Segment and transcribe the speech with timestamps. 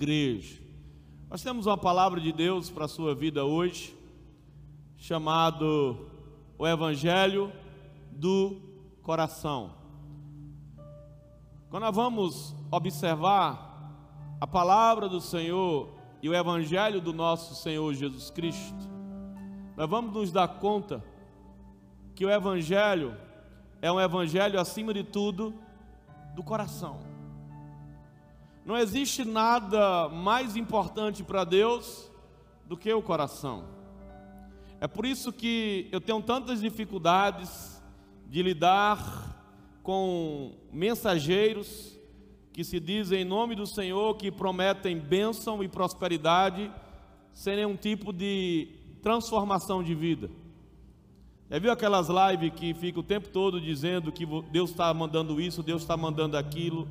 [0.00, 0.58] igreja.
[1.28, 3.94] Nós temos uma palavra de Deus para a sua vida hoje,
[4.96, 6.10] chamado
[6.56, 7.52] o Evangelho
[8.10, 8.62] do
[9.02, 9.74] Coração.
[11.68, 13.68] Quando nós vamos observar
[14.40, 15.90] a palavra do Senhor
[16.22, 18.88] e o Evangelho do nosso Senhor Jesus Cristo,
[19.76, 21.04] nós vamos nos dar conta
[22.14, 23.14] que o Evangelho
[23.82, 25.52] é um Evangelho, acima de tudo,
[26.34, 27.09] do coração.
[28.64, 32.10] Não existe nada mais importante para Deus
[32.66, 33.64] do que o coração.
[34.80, 37.82] É por isso que eu tenho tantas dificuldades
[38.26, 41.98] de lidar com mensageiros
[42.52, 46.70] que se dizem em nome do Senhor, que prometem bênção e prosperidade,
[47.32, 48.68] sem nenhum tipo de
[49.02, 50.30] transformação de vida.
[51.50, 55.62] Já viu aquelas lives que fica o tempo todo dizendo que Deus está mandando isso,
[55.62, 56.86] Deus está mandando aquilo?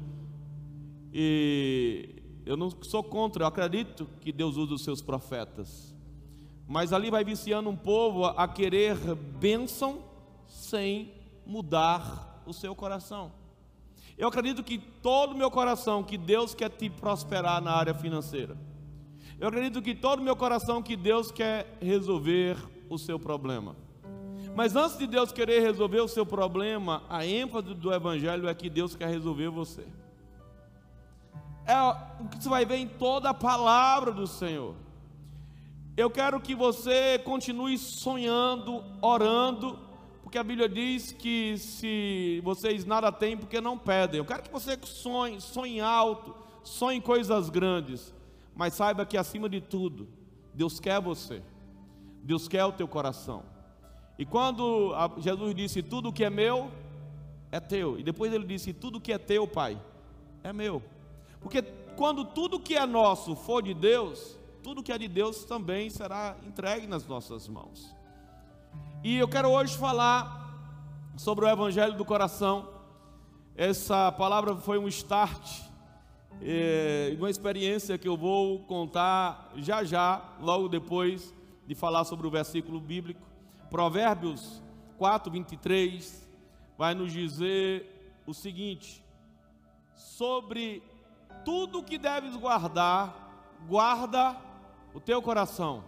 [1.14, 5.96] E eu não sou contra, eu acredito que Deus usa os seus profetas.
[6.68, 10.00] Mas ali vai viciando um povo a querer bênção
[10.48, 11.14] sem
[11.46, 13.32] mudar o seu coração.
[14.18, 18.58] Eu acredito que todo o meu coração que Deus quer te prosperar na área financeira.
[19.40, 22.58] Eu acredito que todo o meu coração que Deus quer resolver
[22.90, 23.76] o seu problema.
[24.56, 28.70] Mas antes de Deus querer resolver o seu problema, a ênfase do evangelho é que
[28.70, 29.86] Deus quer resolver você.
[31.70, 31.80] É
[32.20, 34.74] o que você vai ver em toda a palavra do Senhor.
[35.96, 39.78] Eu quero que você continue sonhando, orando,
[40.24, 44.18] porque a Bíblia diz que se vocês nada têm, porque não pedem.
[44.18, 48.16] Eu quero que você sonhe, sonhe alto, sonhe coisas grandes,
[48.56, 50.10] mas saiba que acima de tudo,
[50.56, 51.44] Deus quer você,
[52.24, 53.44] Deus quer o teu coração.
[54.18, 56.72] E quando Jesus disse: Tudo que é meu
[57.52, 59.80] é teu, e depois ele disse: Tudo que é teu, Pai,
[60.44, 60.82] é meu.
[61.40, 61.62] Porque
[61.96, 66.36] quando tudo que é nosso for de Deus, tudo que é de Deus também será
[66.46, 67.96] entregue nas nossas mãos.
[69.04, 70.40] E eu quero hoje falar
[71.18, 72.70] sobre o Evangelho do Coração.
[73.56, 75.62] Essa palavra foi um start,
[76.42, 81.34] é, uma experiência que eu vou contar já já, logo depois
[81.66, 83.22] de falar sobre o versículo bíblico.
[83.70, 84.62] Provérbios
[84.98, 86.28] 4, 23
[86.78, 89.04] vai nos dizer o seguinte:
[89.96, 90.82] sobre
[91.44, 94.36] tudo que deves guardar, guarda
[94.94, 95.84] o teu coração,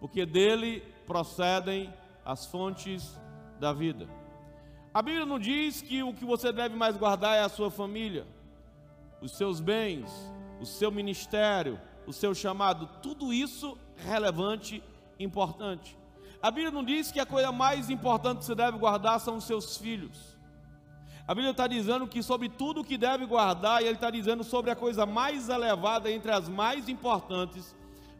[0.00, 1.92] porque dele procedem
[2.24, 3.18] as fontes
[3.60, 4.08] da vida.
[4.92, 8.26] A Bíblia não diz que o que você deve mais guardar é a sua família,
[9.20, 10.10] os seus bens,
[10.60, 14.82] o seu ministério, o seu chamado, tudo isso relevante,
[15.18, 15.98] importante.
[16.42, 19.44] A Bíblia não diz que a coisa mais importante que você deve guardar são os
[19.44, 20.35] seus filhos.
[21.26, 24.70] A Bíblia está dizendo que sobre tudo que deve guardar, e ele está dizendo sobre
[24.70, 27.74] a coisa mais elevada entre as mais importantes,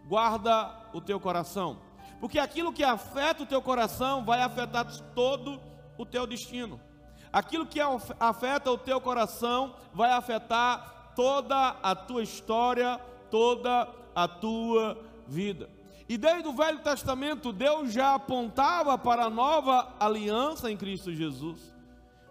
[0.09, 1.87] guarda o teu coração
[2.21, 5.61] porque aquilo que afeta o teu coração vai afetar todo
[5.99, 6.81] o teu destino.
[7.33, 7.81] Aquilo que
[8.19, 12.99] afeta o teu coração vai afetar toda a tua história,
[13.31, 15.69] toda a tua vida.
[16.09, 21.75] E desde o Velho Testamento, Deus já apontava para a nova aliança em Cristo Jesus,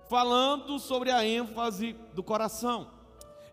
[0.09, 2.87] falando sobre a ênfase do coração.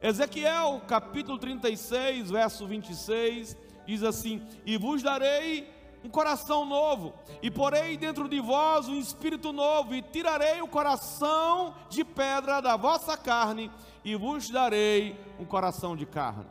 [0.01, 5.71] Ezequiel capítulo 36, verso 26, diz assim: E vos darei
[6.05, 11.75] um coração novo, e porei dentro de vós um espírito novo, e tirarei o coração
[11.89, 13.71] de pedra da vossa carne,
[14.05, 16.47] e vos darei um coração de carne.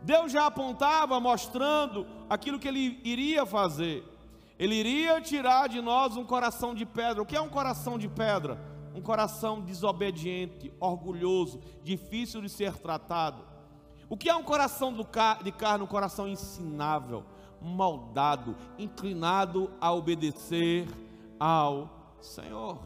[0.00, 4.04] Deus já apontava, mostrando aquilo que ele iria fazer.
[4.58, 7.22] Ele iria tirar de nós um coração de pedra.
[7.22, 8.73] O que é um coração de pedra?
[8.94, 13.42] Um coração desobediente, orgulhoso, difícil de ser tratado.
[14.08, 14.94] O que é um coração
[15.42, 15.84] de carne?
[15.84, 17.24] Um coração ensinável,
[17.60, 20.86] moldado, inclinado a obedecer
[21.40, 22.78] ao Senhor.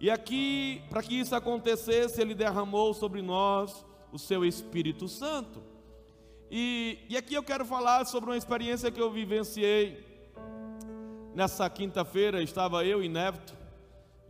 [0.00, 5.62] E aqui, para que isso acontecesse, Ele derramou sobre nós o seu Espírito Santo.
[6.50, 10.04] E, e aqui eu quero falar sobre uma experiência que eu vivenciei.
[11.34, 13.56] Nessa quinta-feira estava eu e Neto,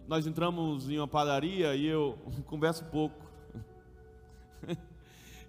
[0.06, 3.24] nós entramos em uma padaria e eu converso pouco.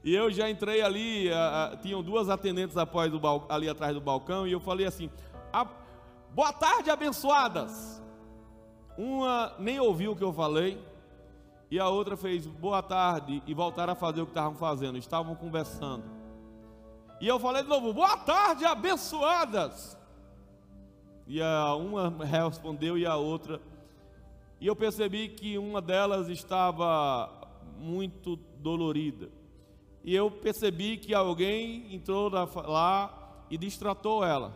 [0.04, 3.20] E eu já entrei ali, a, a, tinham duas atendentes após do
[3.50, 5.10] ali atrás do balcão, e eu falei assim:
[6.36, 8.04] Boa tarde, abençoadas.
[8.96, 10.80] Uma nem ouviu o que eu falei,
[11.72, 15.34] e a outra fez boa tarde e voltaram a fazer o que estavam fazendo, estavam
[15.34, 16.04] conversando.
[17.20, 19.98] E eu falei de novo: Boa tarde, abençoadas.
[21.26, 23.60] E a uma respondeu e a outra.
[24.60, 27.30] E eu percebi que uma delas estava
[27.78, 29.30] muito dolorida.
[30.04, 34.56] e eu percebi que alguém entrou lá e distratou ela.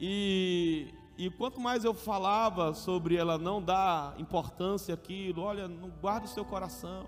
[0.00, 6.26] E, e quanto mais eu falava sobre ela não dar importância àquilo, olha, não guarde
[6.26, 7.06] o seu coração,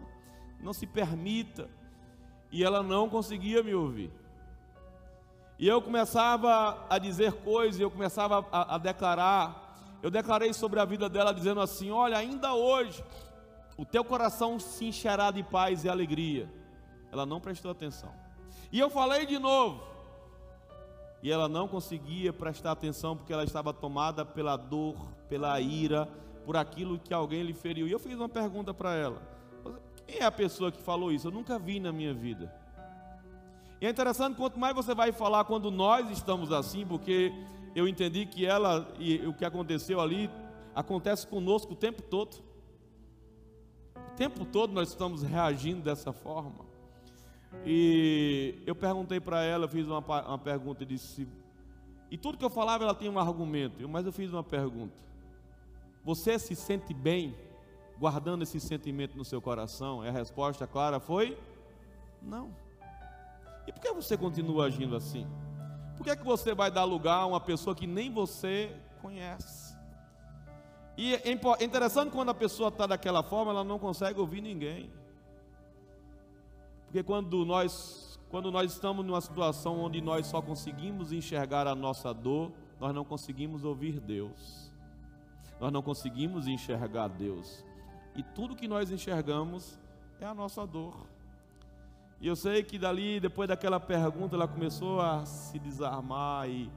[0.60, 1.68] não se permita,
[2.50, 4.10] e ela não conseguia me ouvir.
[5.58, 9.65] E eu começava a dizer coisas, eu começava a, a declarar.
[10.06, 13.04] Eu declarei sobre a vida dela, dizendo assim: Olha, ainda hoje
[13.76, 16.48] o teu coração se encherá de paz e alegria.
[17.10, 18.12] Ela não prestou atenção.
[18.70, 19.82] E eu falei de novo.
[21.24, 24.94] E ela não conseguia prestar atenção porque ela estava tomada pela dor,
[25.28, 26.08] pela ira,
[26.44, 27.88] por aquilo que alguém lhe feriu.
[27.88, 29.20] E eu fiz uma pergunta para ela:
[30.06, 31.26] Quem é a pessoa que falou isso?
[31.26, 32.54] Eu nunca vi na minha vida.
[33.80, 37.32] E é interessante quanto mais você vai falar quando nós estamos assim, porque
[37.76, 40.28] eu entendi que ela e o que aconteceu ali
[40.74, 42.44] acontece conosco o tempo todo
[44.16, 46.64] tempo todo nós estamos reagindo dessa forma.
[47.64, 51.28] E eu perguntei para ela, eu fiz uma, uma pergunta e disse:
[52.10, 54.96] e tudo que eu falava ela tinha um argumento, mas eu fiz uma pergunta:
[56.04, 57.36] Você se sente bem
[57.98, 60.04] guardando esse sentimento no seu coração?
[60.04, 61.38] E a resposta clara foi:
[62.22, 62.54] Não.
[63.66, 65.26] E por que você continua agindo assim?
[65.96, 69.76] Por que, é que você vai dar lugar a uma pessoa que nem você conhece?
[70.96, 71.30] E é
[71.62, 74.90] interessante quando a pessoa está daquela forma, ela não consegue ouvir ninguém.
[76.84, 82.14] Porque quando nós, quando nós estamos numa situação onde nós só conseguimos enxergar a nossa
[82.14, 84.72] dor, nós não conseguimos ouvir Deus.
[85.60, 87.64] Nós não conseguimos enxergar Deus.
[88.14, 89.78] E tudo que nós enxergamos
[90.18, 91.15] é a nossa dor.
[92.20, 96.70] E eu sei que dali, depois daquela pergunta, ela começou a se desarmar e,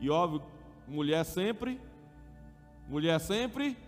[0.00, 0.42] e óbvio,
[0.88, 1.80] mulher sempre
[2.90, 3.78] Mulher sempre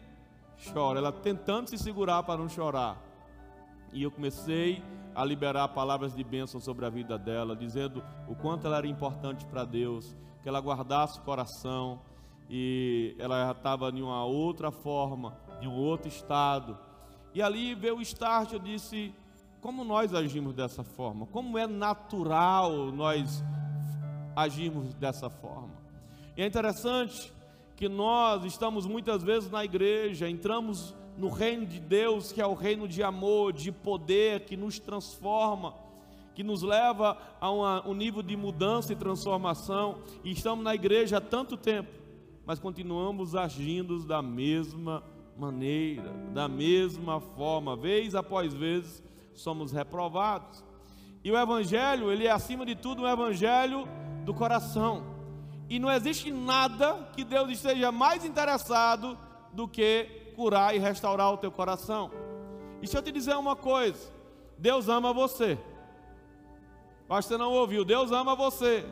[0.72, 2.96] chora, ela tentando se segurar para não chorar.
[3.92, 4.80] E eu comecei
[5.12, 9.44] a liberar palavras de bênção sobre a vida dela, dizendo o quanto ela era importante
[9.44, 12.00] para Deus, que ela guardasse o coração
[12.48, 16.78] e ela já estava em uma outra forma, em um outro estado.
[17.34, 19.12] E ali veio o start, eu disse,
[19.62, 21.24] como nós agimos dessa forma?
[21.26, 23.42] Como é natural nós
[24.34, 25.70] agirmos dessa forma?
[26.36, 27.32] E é interessante
[27.76, 32.54] que nós estamos muitas vezes na igreja, entramos no reino de Deus, que é o
[32.54, 35.74] reino de amor, de poder, que nos transforma,
[36.34, 41.18] que nos leva a uma, um nível de mudança e transformação, e estamos na igreja
[41.18, 41.92] há tanto tempo,
[42.44, 45.04] mas continuamos agindo da mesma
[45.38, 49.02] maneira, da mesma forma, vez após vez
[49.34, 50.64] somos reprovados.
[51.24, 53.88] E o evangelho, ele é acima de tudo um evangelho
[54.24, 55.04] do coração.
[55.68, 59.18] E não existe nada que Deus esteja mais interessado
[59.52, 62.10] do que curar e restaurar o teu coração.
[62.80, 64.12] E se eu te dizer uma coisa,
[64.58, 65.58] Deus ama você.
[67.08, 68.84] Acho que você não ouviu, Deus ama você.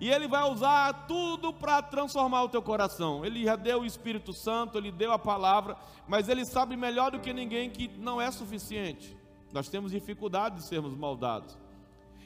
[0.00, 3.24] E Ele vai usar tudo para transformar o teu coração.
[3.24, 5.76] Ele já deu o Espírito Santo, Ele deu a palavra,
[6.06, 9.16] mas Ele sabe melhor do que ninguém que não é suficiente.
[9.52, 11.56] Nós temos dificuldade de sermos moldados.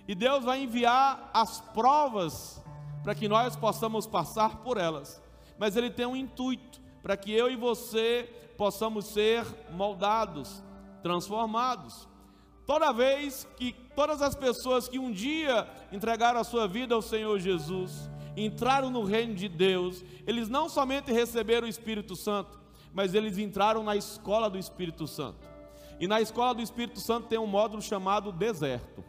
[0.08, 2.60] E Deus vai enviar as provas
[3.02, 5.22] para que nós possamos passar por elas.
[5.58, 10.62] Mas ele tem um intuito para que eu e você possamos ser moldados,
[11.02, 12.08] transformados.
[12.70, 17.36] Toda vez que todas as pessoas que um dia entregaram a sua vida ao Senhor
[17.40, 22.60] Jesus, entraram no reino de Deus, eles não somente receberam o Espírito Santo,
[22.94, 25.50] mas eles entraram na escola do Espírito Santo.
[25.98, 29.02] E na escola do Espírito Santo tem um módulo chamado deserto.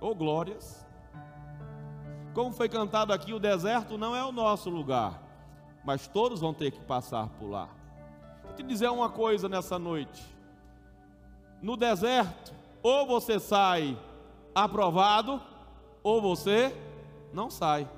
[0.00, 0.86] Oh glórias!
[2.32, 5.22] Como foi cantado aqui, o deserto não é o nosso lugar,
[5.84, 7.68] mas todos vão ter que passar por lá.
[8.42, 10.31] Vou te dizer uma coisa nessa noite:
[11.62, 12.52] no deserto,
[12.82, 13.96] ou você sai
[14.54, 15.40] aprovado,
[16.02, 16.74] ou você
[17.32, 17.88] não sai.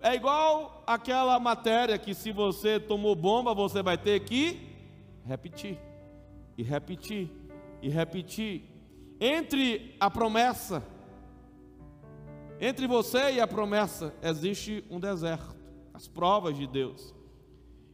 [0.00, 4.60] É igual aquela matéria que se você tomou bomba, você vai ter que
[5.24, 5.78] repetir,
[6.56, 7.30] e repetir,
[7.82, 8.62] e repetir.
[9.18, 10.82] Entre a promessa
[12.60, 15.54] entre você e a promessa existe um deserto,
[15.92, 17.14] as provas de Deus.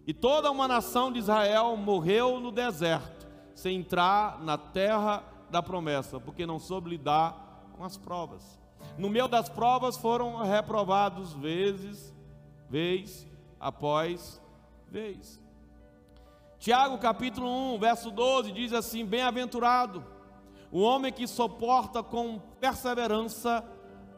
[0.07, 3.22] E toda uma nação de Israel morreu no deserto,
[3.54, 8.59] sem entrar na terra da promessa, porque não soube lidar com as provas.
[8.97, 12.14] No meio das provas foram reprovados vezes,
[12.68, 13.26] vez
[13.61, 14.40] após
[14.88, 15.40] vez.
[16.59, 20.04] Tiago capítulo 1, verso 12 diz assim: Bem-aventurado
[20.71, 23.64] o homem que suporta com perseverança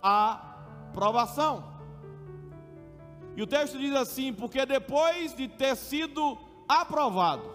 [0.03, 0.55] a
[0.93, 1.75] provação.
[3.37, 6.39] E o texto diz assim: porque depois de ter sido
[6.69, 7.54] aprovado,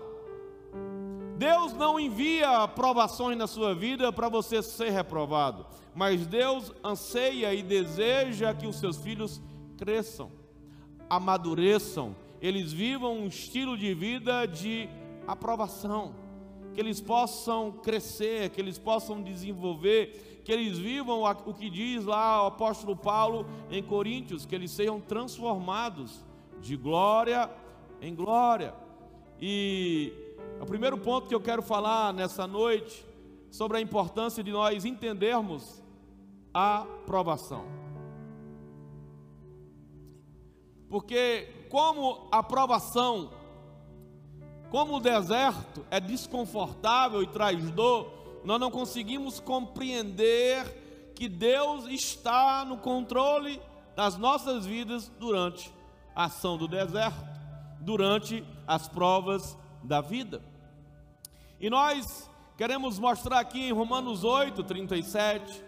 [1.39, 5.65] Deus não envia provações na sua vida para você ser reprovado,
[5.95, 9.41] mas Deus anseia e deseja que os seus filhos
[9.77, 10.29] cresçam,
[11.09, 14.89] amadureçam, eles vivam um estilo de vida de
[15.25, 16.13] aprovação,
[16.73, 22.43] que eles possam crescer, que eles possam desenvolver, que eles vivam o que diz lá
[22.43, 26.19] o apóstolo Paulo em Coríntios, que eles sejam transformados
[26.59, 27.49] de glória
[28.01, 28.73] em glória.
[29.41, 30.11] E
[30.61, 33.05] o primeiro ponto que eu quero falar nessa noite
[33.49, 35.81] sobre a importância de nós entendermos
[36.53, 37.65] a provação.
[40.89, 43.31] Porque como a provação,
[44.69, 48.11] como o deserto é desconfortável e traz dor,
[48.43, 53.61] nós não conseguimos compreender que Deus está no controle
[53.95, 55.71] das nossas vidas durante
[56.15, 57.27] a ação do deserto,
[57.81, 60.41] durante as provas da vida.
[61.59, 65.63] E nós queremos mostrar aqui em Romanos 8, 37,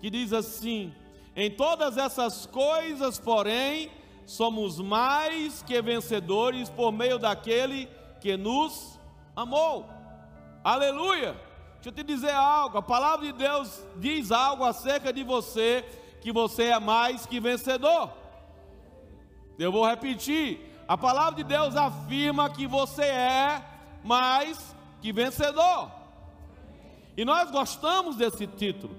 [0.00, 0.94] que diz assim:
[1.34, 3.90] Em todas essas coisas, porém,
[4.26, 7.88] somos mais que vencedores por meio daquele
[8.20, 8.98] que nos
[9.34, 9.88] amou.
[10.64, 11.36] Aleluia!
[11.74, 15.84] Deixa eu te dizer algo, a palavra de Deus diz algo acerca de você,
[16.20, 18.10] que você é mais que vencedor.
[19.56, 23.62] Eu vou repetir, a palavra de Deus afirma que você é
[24.04, 25.90] mais que vencedor.
[27.16, 28.94] E nós gostamos desse título.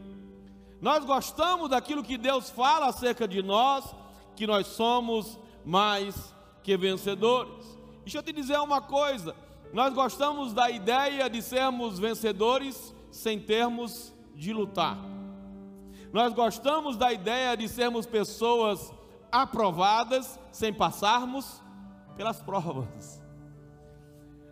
[0.81, 3.95] Nós gostamos daquilo que Deus fala acerca de nós,
[4.35, 7.77] que nós somos mais que vencedores.
[8.01, 9.35] Deixa eu te dizer uma coisa:
[9.71, 14.97] nós gostamos da ideia de sermos vencedores sem termos de lutar.
[16.11, 18.93] Nós gostamos da ideia de sermos pessoas
[19.31, 21.61] aprovadas sem passarmos
[22.17, 23.21] pelas provas.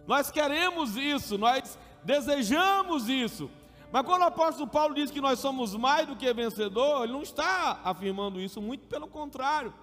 [0.08, 3.50] Nós queremos isso, nós desejamos isso.
[3.92, 7.24] Mas quando o apóstolo Paulo diz que nós somos mais do que vencedor, ele não
[7.24, 9.74] está afirmando isso, muito pelo contrário.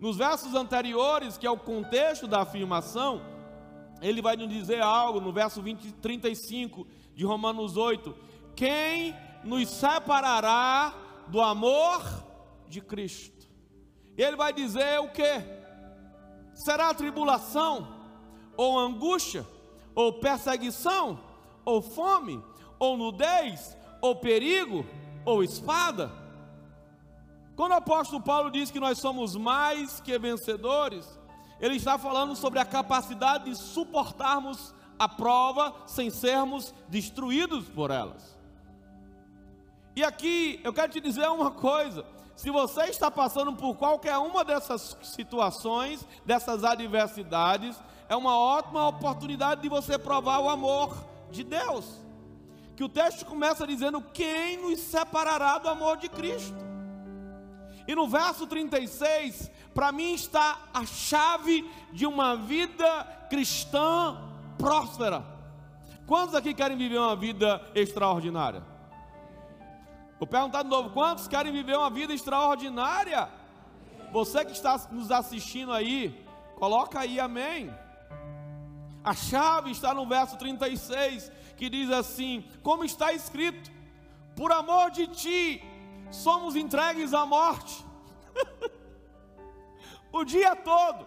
[0.00, 3.20] Nos versos anteriores, que é o contexto da afirmação,
[4.00, 8.14] ele vai nos dizer algo no verso 20, 35 de Romanos 8:
[8.54, 10.94] Quem nos separará
[11.28, 12.02] do amor
[12.68, 13.48] de Cristo?
[14.16, 15.55] Ele vai dizer o que?
[16.56, 17.86] Será tribulação,
[18.56, 19.46] ou angústia,
[19.94, 21.20] ou perseguição,
[21.64, 22.42] ou fome,
[22.78, 24.86] ou nudez, ou perigo,
[25.24, 26.10] ou espada.
[27.54, 31.06] Quando o apóstolo Paulo diz que nós somos mais que vencedores,
[31.60, 38.34] ele está falando sobre a capacidade de suportarmos a prova sem sermos destruídos por elas.
[39.94, 42.04] E aqui eu quero te dizer uma coisa:
[42.36, 47.74] se você está passando por qualquer uma dessas situações, dessas adversidades,
[48.10, 50.94] é uma ótima oportunidade de você provar o amor
[51.30, 51.98] de Deus.
[52.76, 56.54] Que o texto começa dizendo: Quem nos separará do amor de Cristo?
[57.88, 64.20] E no verso 36, para mim está a chave de uma vida cristã
[64.58, 65.24] próspera.
[66.06, 68.75] Quantos aqui querem viver uma vida extraordinária?
[70.18, 73.28] Vou perguntar de novo: quantos querem viver uma vida extraordinária?
[74.12, 76.24] Você que está nos assistindo aí,
[76.56, 77.72] coloca aí amém.
[79.04, 83.70] A chave está no verso 36, que diz assim: Como está escrito,
[84.34, 85.64] por amor de ti,
[86.10, 87.84] somos entregues à morte,
[90.12, 91.06] o dia todo,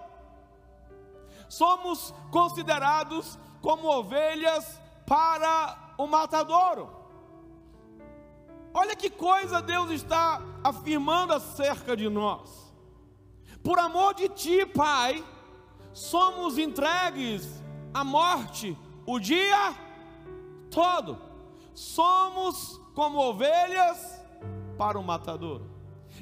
[1.47, 6.98] somos considerados como ovelhas para o matadouro.
[8.73, 12.73] Olha que coisa Deus está afirmando acerca de nós.
[13.63, 15.23] Por amor de ti, Pai,
[15.91, 17.61] somos entregues
[17.93, 19.75] a morte o dia
[20.69, 21.17] todo.
[21.73, 24.21] Somos como ovelhas
[24.77, 25.61] para o matador.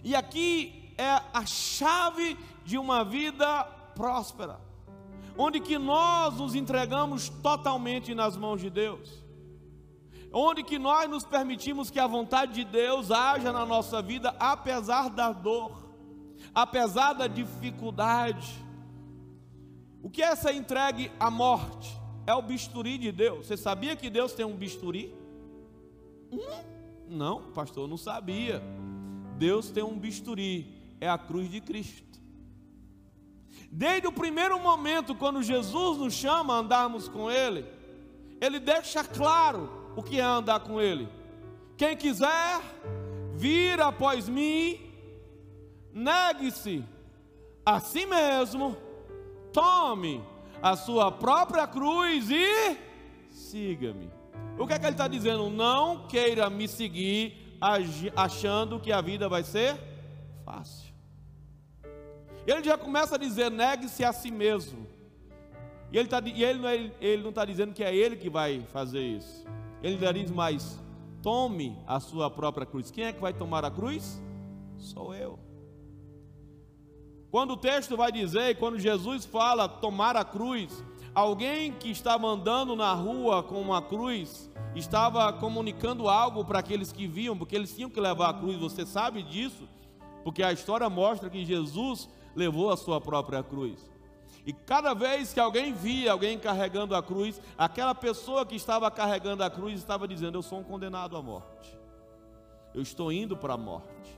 [0.03, 3.63] E aqui é a chave de uma vida
[3.95, 4.59] próspera,
[5.37, 9.23] onde que nós nos entregamos totalmente nas mãos de Deus.
[10.31, 15.09] Onde que nós nos permitimos que a vontade de Deus haja na nossa vida apesar
[15.09, 15.87] da dor,
[16.53, 18.53] apesar da dificuldade,
[20.01, 21.97] o que é essa entregue à morte?
[22.25, 23.47] É o bisturi de Deus.
[23.47, 25.15] Você sabia que Deus tem um bisturi?
[26.31, 26.39] Hum?
[27.07, 28.61] Não, pastor, não sabia.
[29.37, 32.19] Deus tem um bisturi, é a cruz de Cristo.
[33.71, 37.65] Desde o primeiro momento, quando Jesus nos chama a andarmos com Ele,
[38.41, 41.09] Ele deixa claro o que é andar com Ele.
[41.75, 42.61] Quem quiser
[43.33, 44.79] vir após mim,
[45.91, 46.85] negue-se
[47.65, 48.77] a si mesmo
[49.51, 50.23] tome
[50.61, 52.77] a sua própria cruz e
[53.31, 54.11] siga-me.
[54.59, 55.49] O que é que ele está dizendo?
[55.49, 57.57] Não queira me seguir
[58.15, 59.79] achando que a vida vai ser
[60.45, 60.93] fácil.
[62.45, 64.85] Ele já começa a dizer: negue-se a si mesmo.
[65.91, 68.63] E ele, tá, e ele, ele, ele não está dizendo que é ele que vai
[68.71, 69.45] fazer isso.
[69.81, 70.79] Ele diz mais:
[71.21, 72.91] tome a sua própria cruz.
[72.91, 74.21] Quem é que vai tomar a cruz?
[74.77, 75.39] Sou eu.
[77.29, 82.75] Quando o texto vai dizer, quando Jesus fala tomar a cruz, alguém que estava andando
[82.75, 87.89] na rua com uma cruz, estava comunicando algo para aqueles que viam, porque eles tinham
[87.89, 89.67] que levar a cruz, você sabe disso?
[90.23, 93.89] Porque a história mostra que Jesus levou a sua própria cruz.
[94.47, 99.43] E cada vez que alguém via alguém carregando a cruz, aquela pessoa que estava carregando
[99.43, 101.77] a cruz estava dizendo: Eu sou um condenado à morte.
[102.73, 104.17] Eu estou indo para a morte.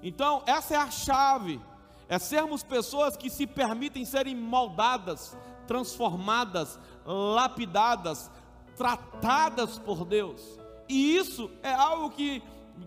[0.00, 1.60] Então, essa é a chave.
[2.08, 5.36] É sermos pessoas que se permitem serem moldadas,
[5.66, 8.30] transformadas, lapidadas,
[8.76, 10.40] tratadas por Deus.
[10.88, 12.40] E isso é algo que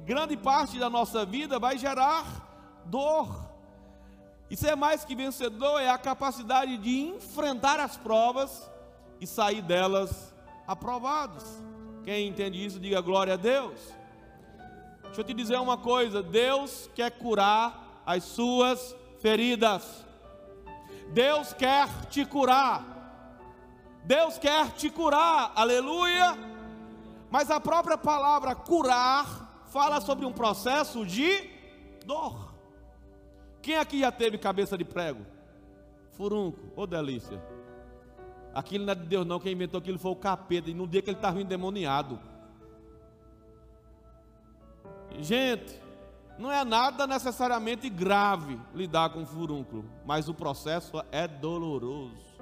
[0.05, 3.46] grande parte da nossa vida vai gerar dor.
[4.49, 8.69] E ser mais que vencedor é a capacidade de enfrentar as provas
[9.19, 10.33] e sair delas
[10.65, 11.43] aprovados.
[12.03, 13.79] Quem entende isso, diga glória a Deus.
[15.03, 20.05] Deixa eu te dizer uma coisa: Deus quer curar as suas feridas.
[21.13, 22.95] Deus quer te curar.
[24.03, 26.37] Deus quer te curar, aleluia.
[27.29, 31.49] Mas a própria palavra curar fala sobre um processo de
[32.05, 32.46] dor.
[33.67, 35.25] Quem aqui já teve cabeça de prego?
[36.11, 37.43] Furunco, ô oh, delícia.
[38.53, 39.41] Aquilo não é de Deus, não.
[39.41, 40.69] Quem inventou aquilo foi o capeta.
[40.69, 42.17] E no dia que ele estava endemoniado.
[45.19, 45.81] Gente,
[46.39, 52.39] não é nada necessariamente grave lidar com furúnculo, mas o processo é doloroso.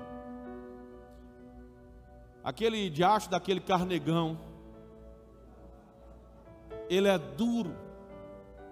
[2.43, 4.37] Aquele diacho daquele carnegão,
[6.87, 7.75] ele é duro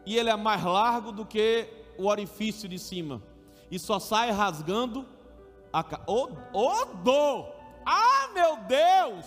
[0.06, 3.22] e ele é mais largo do que o orifício de cima
[3.70, 5.06] e só sai rasgando
[5.72, 6.02] a ca...
[6.08, 7.56] oh, oh dor!
[7.86, 9.26] Ah, meu Deus!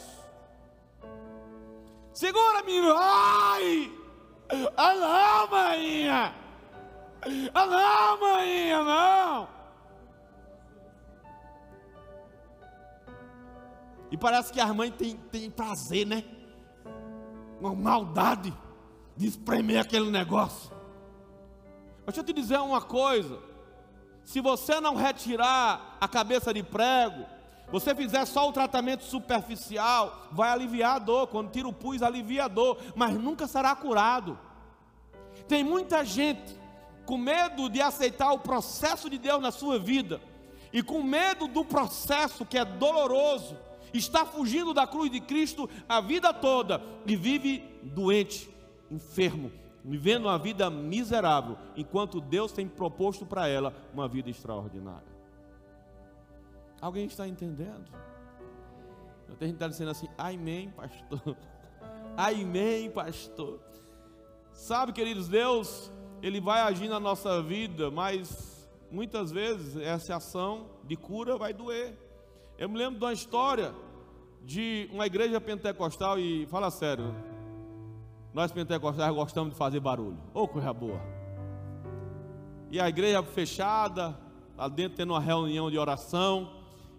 [2.12, 2.94] Segura, menino!
[2.96, 3.92] Ai!
[4.76, 6.34] Ah, não, maninha!
[7.52, 9.48] Ah, não, maninha, não!
[14.10, 16.24] E parece que a mãe tem, tem prazer, né?
[17.60, 18.56] Uma maldade
[19.16, 20.75] de espremer aquele negócio.
[22.06, 23.38] Deixa eu te dizer uma coisa:
[24.24, 27.26] se você não retirar a cabeça de prego,
[27.70, 31.26] você fizer só o tratamento superficial, vai aliviar a dor.
[31.26, 34.38] Quando tira o pus, alivia a dor, mas nunca será curado.
[35.48, 36.56] Tem muita gente
[37.04, 40.20] com medo de aceitar o processo de Deus na sua vida,
[40.72, 43.56] e com medo do processo que é doloroso,
[43.94, 48.50] está fugindo da cruz de Cristo a vida toda e vive doente,
[48.90, 49.52] enfermo,
[49.86, 55.06] vivendo uma vida miserável, enquanto Deus tem proposto para ela uma vida extraordinária.
[56.80, 57.86] Alguém está entendendo?
[59.28, 61.36] Eu tenho gente está dizendo assim, amém, pastor.
[62.16, 63.60] Amém, pastor.
[64.50, 70.96] Sabe, queridos, Deus, Ele vai agir na nossa vida, mas muitas vezes essa ação de
[70.96, 71.94] cura vai doer.
[72.56, 73.74] Eu me lembro de uma história
[74.42, 77.14] de uma igreja pentecostal, e fala sério,
[78.36, 80.18] nós pentecostais gostamos de fazer barulho.
[80.34, 81.00] Ô, oh, coisa boa.
[82.70, 84.14] E a igreja fechada,
[84.54, 86.50] lá dentro tendo uma reunião de oração.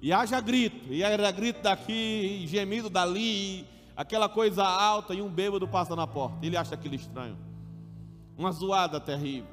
[0.01, 0.91] E haja grito.
[0.91, 5.13] E era grito daqui, gemido dali, aquela coisa alta.
[5.13, 6.43] E um bêbado passa na porta.
[6.43, 7.37] Ele acha aquilo estranho.
[8.35, 9.51] Uma zoada terrível.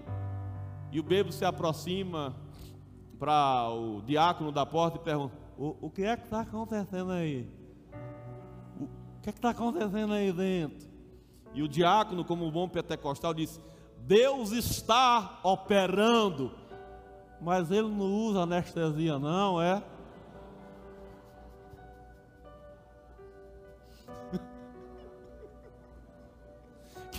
[0.90, 2.34] E o bêbado se aproxima
[3.18, 7.46] para o diácono da porta e pergunta: O, o que é que está acontecendo aí?
[8.80, 8.88] O
[9.20, 10.93] que é que está acontecendo aí dentro?
[11.54, 13.60] E o diácono, como bom pentecostal, disse:
[13.98, 16.52] Deus está operando,
[17.40, 19.82] mas ele não usa anestesia, não, é?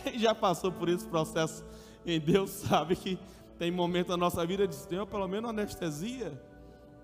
[0.03, 1.63] Quem já passou por esse processo
[2.05, 3.17] em Deus sabe que
[3.57, 6.37] tem momentos na nossa vida de ter pelo menos anestesia,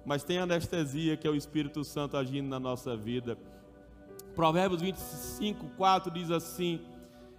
[0.06, 3.38] mas tem anestesia que é o Espírito Santo agindo na nossa vida.
[4.36, 6.82] Provérbios 25, 4 diz assim: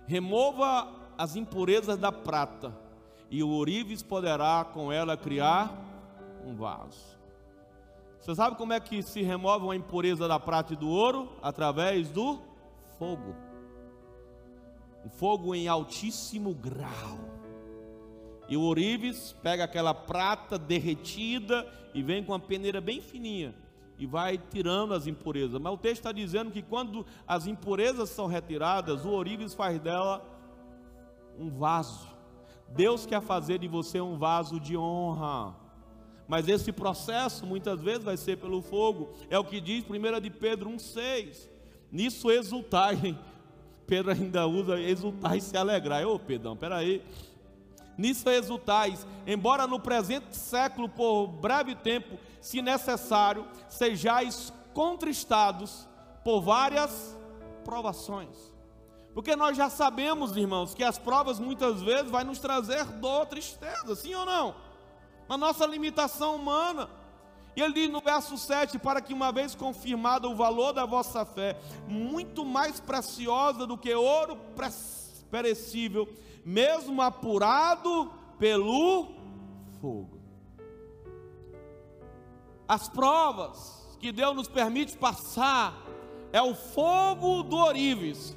[0.07, 2.77] Remova as impurezas da prata,
[3.31, 5.73] e o ourives poderá com ela criar
[6.45, 7.19] um vaso.
[8.19, 11.33] Você sabe como é que se remove uma impureza da prata e do ouro?
[11.43, 12.41] Através do
[12.99, 13.35] fogo.
[15.05, 17.19] Um fogo em altíssimo grau.
[18.49, 23.55] E o ourives pega aquela prata derretida e vem com uma peneira bem fininha
[24.03, 25.61] e vai tirando as impurezas.
[25.61, 30.29] Mas o texto está dizendo que quando as impurezas são retiradas, o ourives faz dela
[31.39, 32.09] um vaso.
[32.71, 35.55] Deus quer fazer de você um vaso de honra.
[36.27, 39.11] Mas esse processo muitas vezes vai ser pelo fogo.
[39.31, 41.49] É o que diz 1 de Pedro 1,6.
[41.93, 43.17] Nisso exultai.
[43.87, 46.05] Pedro ainda usa exultar e se alegrar.
[46.05, 47.05] Ô Pedrão, peraí.
[48.03, 55.89] Nisso exultais, embora no presente século, por breve tempo, se necessário, sejais contristados
[56.25, 57.17] por várias
[57.65, 58.37] provações.
[59.15, 63.95] Porque nós já sabemos, irmãos, que as provas muitas vezes vai nos trazer dor, tristeza,
[63.95, 64.57] sim ou não?
[65.29, 66.91] Na nossa limitação humana.
[67.55, 71.25] E ele diz no verso 7: Para que uma vez confirmado o valor da vossa
[71.25, 74.37] fé, muito mais preciosa do que ouro
[75.31, 76.09] perecível,
[76.45, 79.09] mesmo apurado pelo
[79.81, 80.21] fogo.
[82.67, 85.77] As provas que Deus nos permite passar
[86.33, 88.37] é o fogo do Orives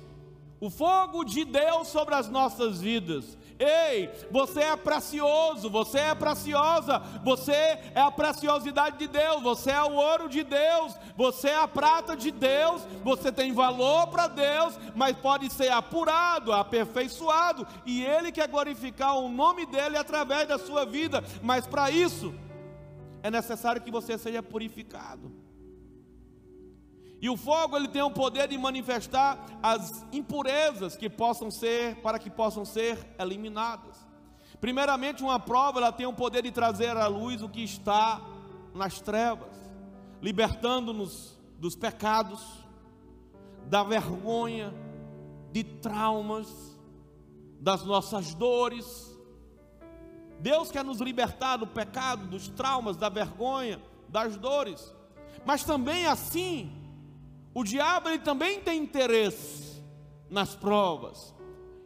[0.59, 3.37] o fogo de Deus sobre as nossas vidas.
[3.57, 9.81] Ei, você é precioso, você é preciosa, você é a preciosidade de Deus, você é
[9.81, 14.77] o ouro de Deus, você é a prata de Deus, você tem valor para Deus,
[14.93, 20.85] mas pode ser apurado, aperfeiçoado, e Ele quer glorificar o nome dEle através da sua
[20.85, 22.35] vida, mas para isso
[23.23, 25.44] é necessário que você seja purificado.
[27.21, 32.19] E o fogo ele tem o poder de manifestar as impurezas que possam ser para
[32.19, 34.05] que possam ser eliminadas.
[34.59, 38.21] Primeiramente, uma prova ela tem o poder de trazer à luz o que está
[38.73, 39.55] nas trevas,
[40.21, 42.41] libertando-nos dos pecados,
[43.67, 44.73] da vergonha,
[45.51, 46.77] de traumas,
[47.59, 49.15] das nossas dores.
[50.39, 54.93] Deus quer nos libertar do pecado, dos traumas, da vergonha, das dores.
[55.45, 56.71] Mas também assim,
[57.55, 59.81] o diabo ele também tem interesse
[60.29, 61.33] nas provas.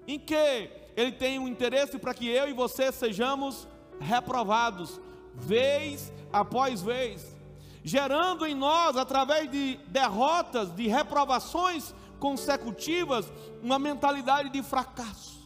[0.07, 3.67] Em que ele tem um interesse para que eu e você sejamos
[3.99, 4.99] reprovados
[5.35, 7.37] vez após vez,
[7.83, 15.37] gerando em nós através de derrotas, de reprovações consecutivas, uma mentalidade de fracasso.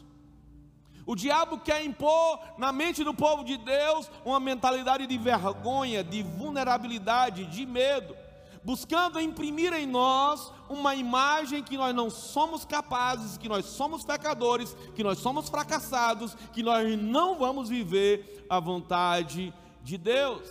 [1.06, 6.24] O diabo quer impor na mente do povo de Deus uma mentalidade de vergonha, de
[6.24, 8.23] vulnerabilidade, de medo
[8.64, 14.76] buscando imprimir em nós uma imagem que nós não somos capazes, que nós somos pecadores,
[14.96, 20.48] que nós somos fracassados, que nós não vamos viver a vontade de Deus.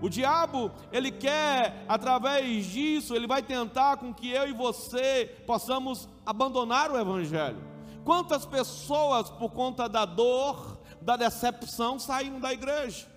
[0.00, 6.08] O diabo, ele quer, através disso, ele vai tentar com que eu e você possamos
[6.26, 7.62] abandonar o Evangelho.
[8.04, 13.11] Quantas pessoas, por conta da dor, da decepção, saíram da igreja?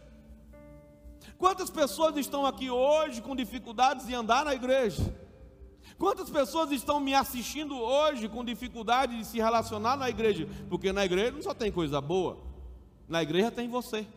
[1.37, 5.13] Quantas pessoas estão aqui hoje com dificuldades de andar na igreja?
[5.97, 10.47] Quantas pessoas estão me assistindo hoje com dificuldade de se relacionar na igreja?
[10.69, 12.37] Porque na igreja não só tem coisa boa,
[13.07, 14.07] na igreja tem você.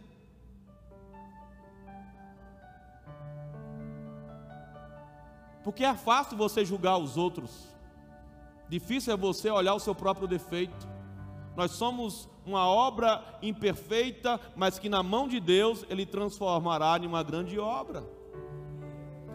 [5.62, 7.68] Porque é fácil você julgar os outros,
[8.68, 10.88] difícil é você olhar o seu próprio defeito.
[11.54, 17.22] Nós somos uma obra imperfeita, mas que na mão de Deus Ele transformará em uma
[17.22, 18.04] grande obra.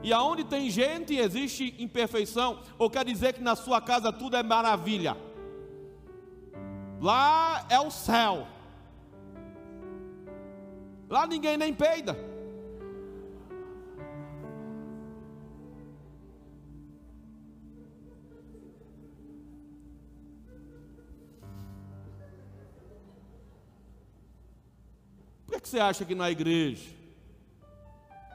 [0.01, 4.43] E aonde tem gente existe imperfeição, ou quer dizer que na sua casa tudo é
[4.43, 5.15] maravilha.
[6.99, 8.47] Lá é o céu.
[11.09, 12.32] Lá ninguém nem peida.
[25.61, 26.89] Que você acha que na igreja,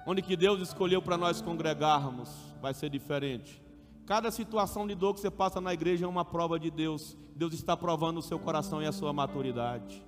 [0.06, 2.28] onde que Deus escolheu para nós congregarmos,
[2.60, 3.62] vai ser diferente?
[4.06, 7.14] Cada situação de dor que você passa na igreja é uma prova de Deus.
[7.36, 10.02] Deus está provando o seu coração e a sua maturidade.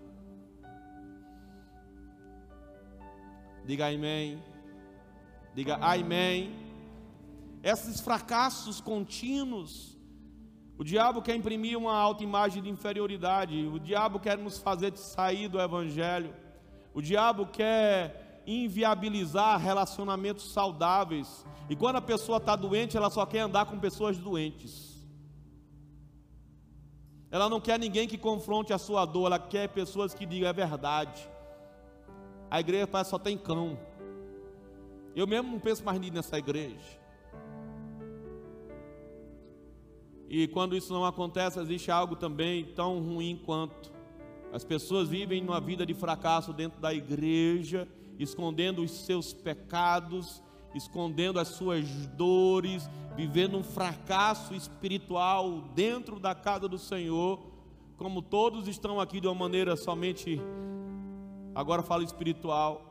[3.66, 4.42] Diga amém.
[5.54, 6.56] Diga amém.
[7.62, 9.98] Esses fracassos contínuos,
[10.78, 15.46] o diabo quer imprimir uma alta imagem de inferioridade, o diabo quer nos fazer sair
[15.46, 16.34] do evangelho.
[16.92, 21.46] O diabo quer inviabilizar relacionamentos saudáveis.
[21.68, 24.90] E quando a pessoa está doente, ela só quer andar com pessoas doentes.
[27.30, 30.52] Ela não quer ninguém que confronte a sua dor, ela quer pessoas que digam a
[30.52, 31.28] verdade.
[32.50, 33.78] A igreja parece só tem cão.
[35.14, 36.98] Eu mesmo não penso mais nisso nessa igreja.
[40.28, 43.92] E quando isso não acontece, existe algo também tão ruim quanto
[44.52, 50.42] as pessoas vivem uma vida de fracasso dentro da igreja, escondendo os seus pecados
[50.74, 57.40] escondendo as suas dores, vivendo um fracasso espiritual dentro da casa do Senhor,
[57.96, 60.40] como todos estão aqui de uma maneira somente,
[61.54, 62.86] agora falo espiritual,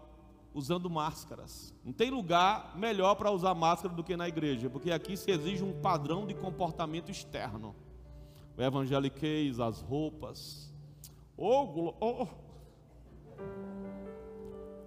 [0.54, 1.74] usando máscaras.
[1.86, 5.64] Não tem lugar melhor para usar máscara do que na igreja, porque aqui se exige
[5.64, 7.76] um padrão de comportamento externo.
[8.58, 10.69] O evangeliquez, as roupas.
[11.42, 12.28] Oh, oh,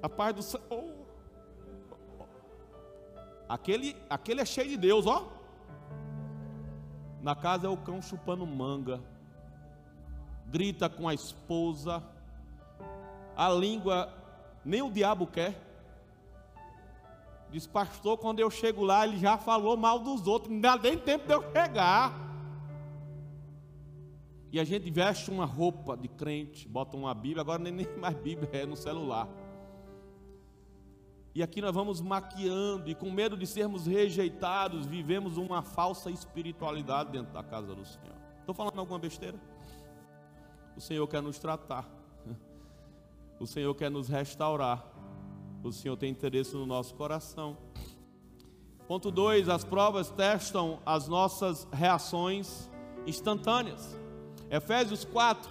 [0.03, 0.61] a paz do céu.
[0.69, 0.93] Oh.
[3.49, 5.29] Aquele, aquele é cheio de Deus, ó.
[7.23, 9.01] Na casa é o cão chupando manga.
[10.47, 12.03] Grita com a esposa.
[13.35, 14.13] A língua
[14.63, 15.59] nem o diabo quer.
[17.51, 20.99] Diz, pastor, quando eu chego lá, ele já falou mal dos outros, não dá nem
[20.99, 22.32] tempo de eu chegar.
[24.53, 28.51] E a gente veste uma roupa de crente, bota uma Bíblia, agora nem mais Bíblia,
[28.53, 29.27] é no celular.
[31.35, 37.11] E aqui nós vamos maquiando, e com medo de sermos rejeitados, vivemos uma falsa espiritualidade
[37.11, 38.15] dentro da casa do Senhor.
[38.41, 39.41] Estou falando alguma besteira?
[40.77, 41.89] O Senhor quer nos tratar.
[43.41, 44.85] O Senhor quer nos restaurar.
[45.65, 47.57] O Senhor tem interesse no nosso coração.
[48.87, 52.71] Ponto 2: as provas testam as nossas reações
[53.07, 54.02] instantâneas.
[54.53, 55.51] Efésios 4,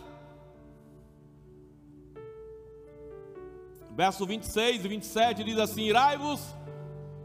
[3.96, 6.40] verso 26 e 27 diz assim: Irai-vos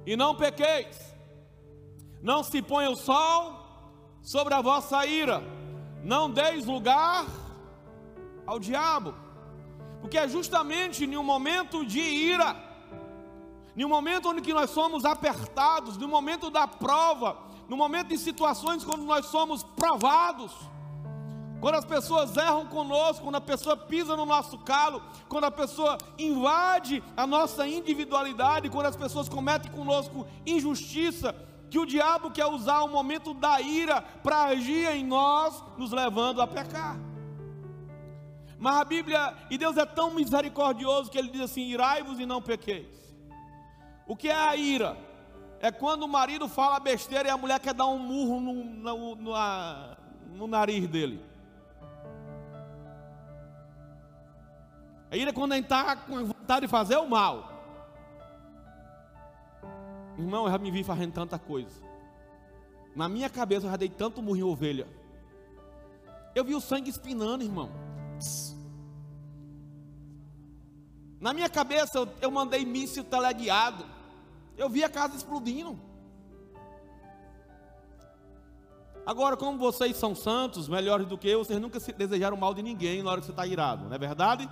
[0.07, 0.99] e não pequeis,
[2.23, 3.61] não se ponha o sol
[4.23, 5.43] sobre a vossa ira,
[6.03, 7.27] não deis lugar
[8.47, 9.15] ao diabo.
[10.01, 12.57] Porque é justamente em um momento de ira,
[13.77, 17.37] em um momento onde nós somos apertados, no momento da prova,
[17.69, 20.55] no momento de situações quando nós somos provados,
[21.61, 25.97] quando as pessoas erram conosco, quando a pessoa pisa no nosso calo, quando a pessoa
[26.19, 31.35] invade a nossa individualidade, quando as pessoas cometem conosco injustiça,
[31.71, 36.40] que o diabo quer usar o momento da ira para agir em nós, nos levando
[36.40, 36.99] a pecar.
[38.59, 42.40] Mas a Bíblia, e Deus é tão misericordioso que ele diz assim: irai-vos e não
[42.40, 42.87] pequeis.
[44.07, 44.97] O que é a ira?
[45.61, 49.16] É quando o marido fala besteira e a mulher quer dar um murro no, no,
[49.16, 49.33] no,
[50.37, 51.21] no nariz dele.
[55.11, 57.53] É quando a gente está com vontade de fazer o mal.
[60.19, 61.85] Irmão, eu já me vi fazendo tanta coisa.
[62.95, 64.88] Na minha cabeça eu já dei tanto murro em ovelha.
[66.35, 67.71] Eu vi o sangue espinando, irmão.
[71.21, 73.85] Na minha cabeça eu, eu mandei míssil teleguiado.
[74.57, 75.79] Eu vi a casa explodindo.
[79.05, 83.03] Agora, como vocês são santos, melhores do que eu, vocês nunca desejaram mal de ninguém
[83.03, 84.49] na hora que você está irado, não é verdade?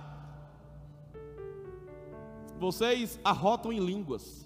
[2.59, 4.45] Vocês arrotam em línguas.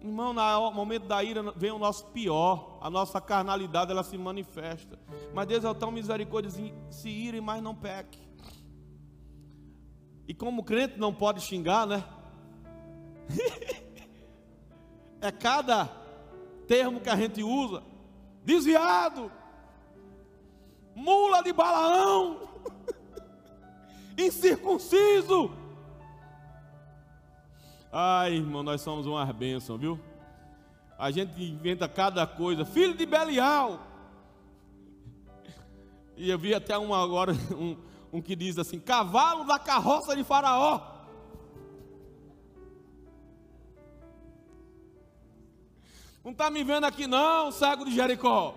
[0.00, 4.98] Irmão, no momento da ira vem o nosso pior, a nossa carnalidade ela se manifesta.
[5.34, 8.20] Mas Deus é tão misericordioso, se ire, mas não peque.
[10.28, 12.04] E como crente não pode xingar, né?
[15.20, 15.86] é cada
[16.66, 17.82] termo que a gente usa:
[18.44, 19.30] desviado,
[20.94, 22.48] mula de Balaão,
[24.16, 25.50] incircunciso.
[27.92, 29.98] Ai, irmão, nós somos uma bênção, viu?
[30.98, 32.64] A gente inventa cada coisa.
[32.64, 33.80] Filho de Belial.
[36.16, 37.76] E eu vi até um agora, um,
[38.12, 40.94] um que diz assim: cavalo da carroça de Faraó.
[46.24, 48.52] Não está me vendo aqui, não, cego de Jericó.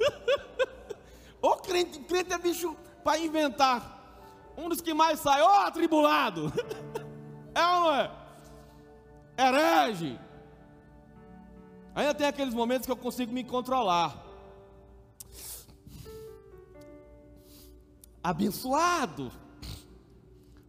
[1.42, 4.03] Ô crente, crente é bicho para inventar.
[4.56, 6.52] Um dos que mais sai, ó, atribulado.
[7.54, 8.24] é ou não é?
[9.36, 10.18] herege.
[11.94, 14.22] Ainda tem aqueles momentos que eu consigo me controlar.
[18.22, 19.30] Abençoado.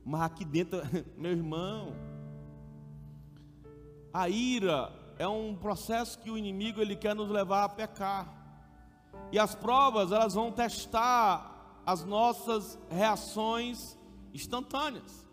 [0.04, 0.82] Mas aqui dentro,
[1.17, 1.95] meu irmão,
[4.13, 8.34] a ira é um processo que o inimigo ele quer nos levar a pecar.
[9.32, 11.55] E as provas, elas vão testar
[11.86, 13.98] as nossas reações
[14.34, 15.26] instantâneas.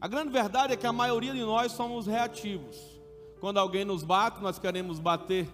[0.00, 2.76] A grande verdade é que a maioria de nós somos reativos.
[3.40, 5.48] Quando alguém nos bate, nós queremos bater.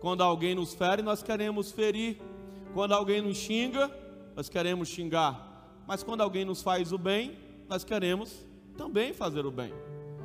[0.00, 2.20] Quando alguém nos fere, nós queremos ferir.
[2.74, 3.90] Quando alguém nos xinga,
[4.34, 5.74] nós queremos xingar.
[5.86, 8.44] Mas quando alguém nos faz o bem, nós queremos
[8.76, 9.72] também fazer o bem.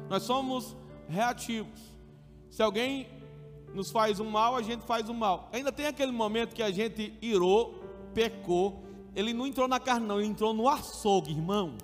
[0.10, 0.76] Nós somos
[1.08, 1.80] reativos.
[2.50, 3.08] Se alguém
[3.74, 5.50] nos faz um mal, a gente faz o um mal.
[5.54, 8.84] Ainda tem aquele momento que a gente irou, pecou.
[9.15, 11.78] Ele não entrou na carne, não, ele entrou no açougue, irmão.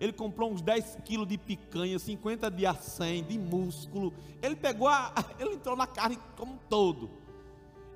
[0.00, 4.14] Ele comprou uns 10 quilos de picanha, 50 de acém, de músculo.
[4.40, 5.12] Ele pegou a.
[5.38, 7.10] Ele entrou na carne como um todo.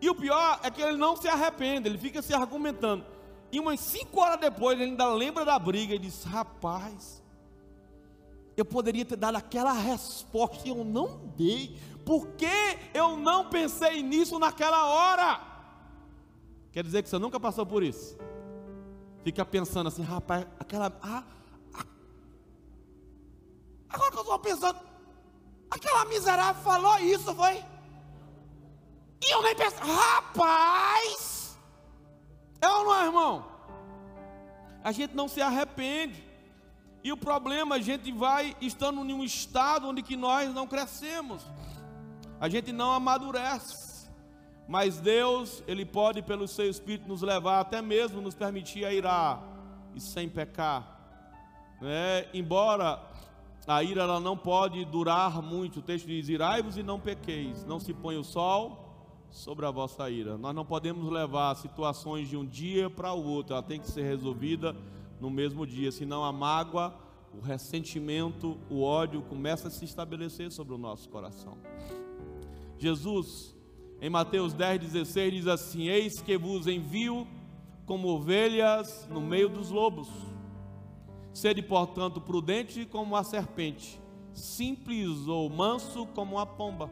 [0.01, 3.05] E o pior é que ele não se arrepende, ele fica se argumentando.
[3.53, 7.23] E umas 5 horas depois ele ainda lembra da briga e diz: Rapaz,
[8.57, 11.77] eu poderia ter dado aquela resposta e eu não dei.
[12.05, 12.47] Por que
[12.93, 15.41] eu não pensei nisso naquela hora?
[16.73, 18.19] Quer dizer que você nunca passou por isso?
[19.23, 20.93] Fica pensando assim, rapaz, aquela.
[21.03, 21.23] Ah,
[21.75, 21.85] ah,
[23.89, 24.79] agora que eu estou pensando,
[25.71, 27.65] aquela miserável falou isso, foi?
[29.25, 31.57] E eu nem pensei, rapaz!
[32.61, 33.47] É ou não é, irmão?
[34.83, 36.23] A gente não se arrepende.
[37.05, 41.43] E o problema, a gente vai estando em um estado onde que nós não crescemos.
[42.41, 43.92] A gente não amadurece.
[44.69, 49.43] Mas Deus, Ele pode, pelo seu Espírito, nos levar, até mesmo nos permitir a irar
[49.95, 51.01] e sem pecar.
[51.83, 53.03] É, embora
[53.67, 57.79] a ira ela não pode durar muito, o texto diz: irai-vos e não pequeis, não
[57.79, 58.89] se põe o sol
[59.31, 60.37] sobre a vossa ira.
[60.37, 64.03] Nós não podemos levar situações de um dia para o outro, ela tem que ser
[64.03, 64.77] resolvida
[65.21, 66.95] no mesmo dia, senão a mágoa,
[67.33, 71.57] o ressentimento, o ódio começa a se estabelecer sobre o nosso coração.
[72.79, 73.55] Jesus
[74.03, 77.25] em Mateus 10, 16 diz assim: Eis que vos envio
[77.87, 80.09] como ovelhas no meio dos lobos.
[81.33, 84.01] Sede, portanto, prudente como a serpente,
[84.35, 86.91] simples ou manso como a pomba.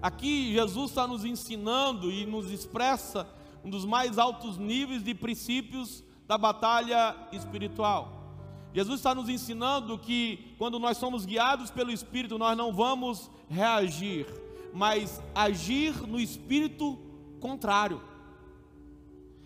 [0.00, 3.28] Aqui Jesus está nos ensinando e nos expressa
[3.62, 8.24] um dos mais altos níveis de princípios da batalha espiritual.
[8.72, 14.26] Jesus está nos ensinando que quando nós somos guiados pelo Espírito, nós não vamos reagir,
[14.74, 16.98] mas agir no espírito
[17.40, 18.02] contrário.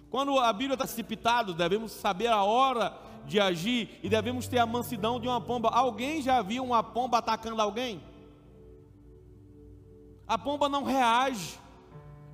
[0.09, 4.65] Quando a Bíblia está precipitada, devemos saber a hora de agir e devemos ter a
[4.65, 5.69] mansidão de uma pomba.
[5.69, 8.03] Alguém já viu uma pomba atacando alguém?
[10.27, 11.59] A pomba não reage.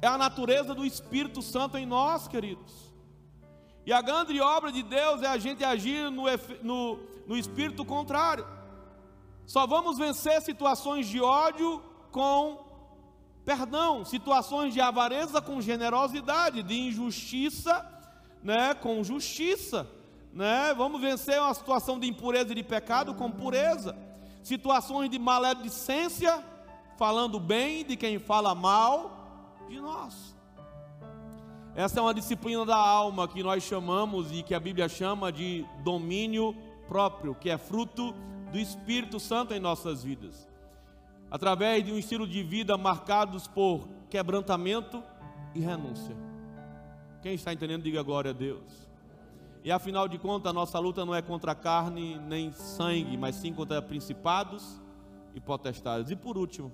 [0.00, 2.92] É a natureza do Espírito Santo em nós, queridos.
[3.84, 6.24] E a grande obra de Deus é a gente agir no,
[6.62, 8.46] no, no espírito contrário.
[9.46, 12.63] Só vamos vencer situações de ódio com
[13.44, 17.86] perdão, situações de avareza com generosidade, de injustiça,
[18.42, 19.86] né, com justiça,
[20.32, 20.74] né?
[20.74, 23.96] Vamos vencer uma situação de impureza e de pecado com pureza.
[24.42, 26.42] Situações de maledicência,
[26.98, 30.34] falando bem de quem fala mal de nós.
[31.76, 35.64] Essa é uma disciplina da alma que nós chamamos e que a Bíblia chama de
[35.82, 36.54] domínio
[36.88, 38.12] próprio, que é fruto
[38.52, 40.53] do Espírito Santo em nossas vidas
[41.34, 45.02] através de um estilo de vida marcados por quebrantamento
[45.52, 46.16] e renúncia.
[47.20, 48.88] Quem está entendendo, diga glória a Deus.
[49.64, 53.52] E afinal de contas, a nossa luta não é contra carne nem sangue, mas sim
[53.52, 54.80] contra principados
[55.34, 56.12] e potestades.
[56.12, 56.70] E por último,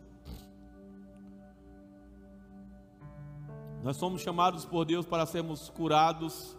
[3.83, 6.55] nós somos chamados por Deus para sermos curados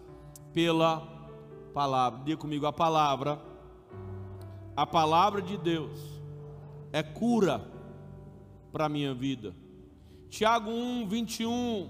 [0.51, 1.07] pela
[1.71, 2.23] palavra.
[2.23, 3.39] Diga comigo, a palavra,
[4.75, 5.99] a palavra de Deus
[6.91, 7.69] é cura
[8.71, 9.55] para a minha vida.
[10.29, 11.89] Tiago 1, 21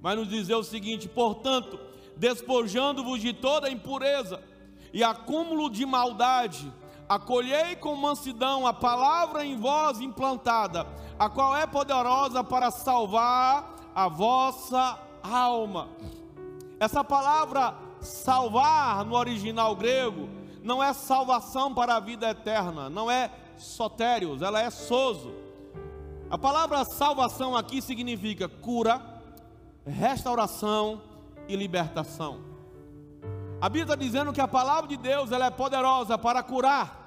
[0.00, 1.78] vai nos dizer o seguinte: portanto,
[2.16, 4.42] despojando-vos de toda impureza
[4.92, 6.72] e acúmulo de maldade,
[7.08, 10.86] acolhei com mansidão a palavra em vós implantada,
[11.18, 15.88] a qual é poderosa para salvar a vossa alma.
[16.78, 20.28] Essa palavra salvar no original grego
[20.62, 25.32] não é salvação para a vida eterna, não é sotérios, ela é soso.
[26.30, 29.02] A palavra salvação aqui significa cura,
[29.84, 31.02] restauração
[31.48, 32.40] e libertação.
[33.60, 37.00] A Bíblia está dizendo que a palavra de Deus ela é poderosa para curar.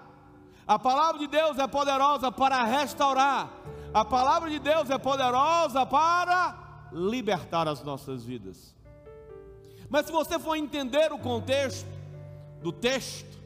[0.67, 3.49] A palavra de Deus é poderosa para restaurar.
[3.93, 8.75] A palavra de Deus é poderosa para libertar as nossas vidas.
[9.89, 11.87] Mas se você for entender o contexto
[12.61, 13.39] do texto,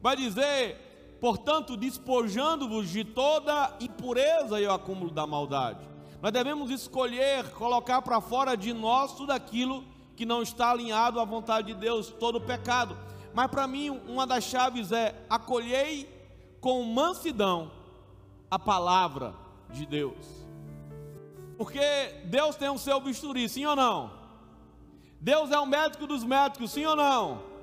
[0.00, 0.83] vai dizer
[1.24, 5.80] portanto, despojando-vos de toda impureza e o acúmulo da maldade.
[6.20, 9.82] Nós devemos escolher colocar para fora de nós tudo aquilo
[10.14, 12.94] que não está alinhado à vontade de Deus, todo o pecado.
[13.32, 16.06] Mas para mim, uma das chaves é acolhei
[16.60, 17.70] com mansidão
[18.50, 19.34] a palavra
[19.70, 20.46] de Deus.
[21.56, 21.80] Porque
[22.26, 24.12] Deus tem o seu bisturi, sim ou não?
[25.18, 27.53] Deus é o médico dos médicos, sim ou não?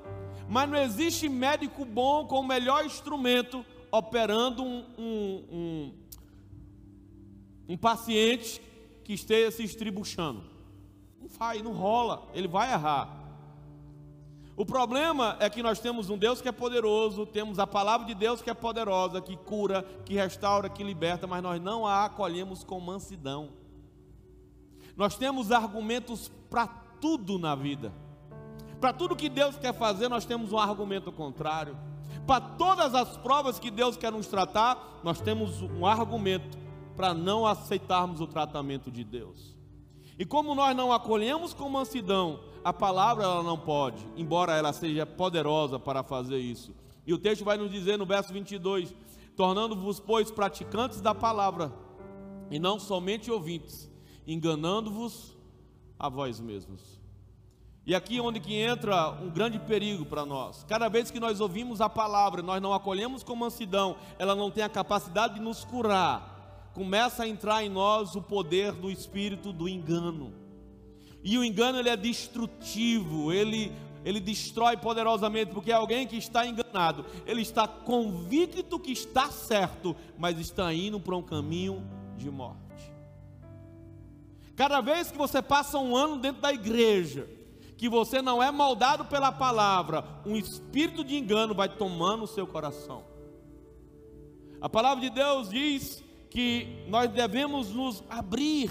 [0.51, 5.93] Mas não existe médico bom com o melhor instrumento operando um, um, um,
[7.69, 8.61] um paciente
[9.01, 10.43] que esteja se estribuchando.
[11.21, 13.17] Não faz, não rola, ele vai errar.
[14.57, 18.13] O problema é que nós temos um Deus que é poderoso, temos a palavra de
[18.13, 22.61] Deus que é poderosa, que cura, que restaura, que liberta, mas nós não a acolhemos
[22.61, 23.51] com mansidão.
[24.97, 27.93] Nós temos argumentos para tudo na vida.
[28.81, 31.77] Para tudo que Deus quer fazer, nós temos um argumento contrário.
[32.25, 36.57] Para todas as provas que Deus quer nos tratar, nós temos um argumento
[36.95, 39.55] para não aceitarmos o tratamento de Deus.
[40.17, 45.05] E como nós não acolhemos com mansidão, a palavra ela não pode, embora ela seja
[45.05, 46.73] poderosa para fazer isso.
[47.05, 48.95] E o texto vai nos dizer no verso 22:
[49.35, 51.71] tornando-vos, pois, praticantes da palavra,
[52.49, 53.91] e não somente ouvintes,
[54.25, 55.37] enganando-vos
[55.99, 57.00] a vós mesmos.
[57.85, 60.63] E aqui é onde que entra um grande perigo para nós.
[60.67, 64.63] Cada vez que nós ouvimos a palavra, nós não acolhemos com mansidão, ela não tem
[64.63, 66.69] a capacidade de nos curar.
[66.73, 70.33] Começa a entrar em nós o poder do espírito do engano.
[71.23, 73.71] E o engano ele é destrutivo, ele
[74.03, 80.39] ele destrói poderosamente, porque alguém que está enganado, ele está convicto que está certo, mas
[80.39, 82.59] está indo para um caminho de morte.
[84.55, 87.29] Cada vez que você passa um ano dentro da igreja,
[87.81, 92.45] que você não é moldado pela palavra, um espírito de engano vai tomando o seu
[92.45, 93.03] coração.
[94.61, 98.69] A palavra de Deus diz que nós devemos nos abrir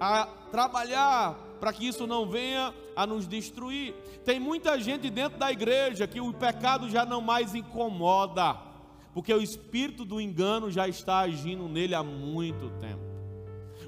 [0.00, 3.94] a trabalhar para que isso não venha a nos destruir.
[4.24, 8.58] Tem muita gente dentro da igreja que o pecado já não mais incomoda,
[9.12, 13.04] porque o espírito do engano já está agindo nele há muito tempo.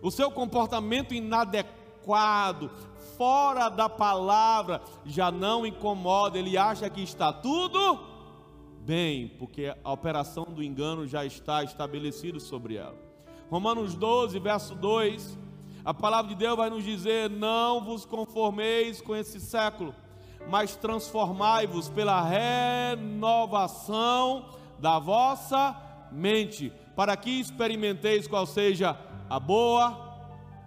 [0.01, 2.70] O seu comportamento inadequado,
[3.16, 7.98] fora da palavra já não incomoda, ele acha que está tudo
[8.80, 12.94] bem, porque a operação do engano já está estabelecida sobre ela.
[13.50, 15.38] Romanos 12, verso 2,
[15.84, 19.94] a palavra de Deus vai nos dizer: Não vos conformeis com esse século,
[20.48, 22.22] mas transformai-vos pela
[22.92, 23.76] renovação
[24.78, 25.74] da vossa
[26.12, 28.96] mente, para que experimenteis qual seja
[29.28, 29.96] a boa,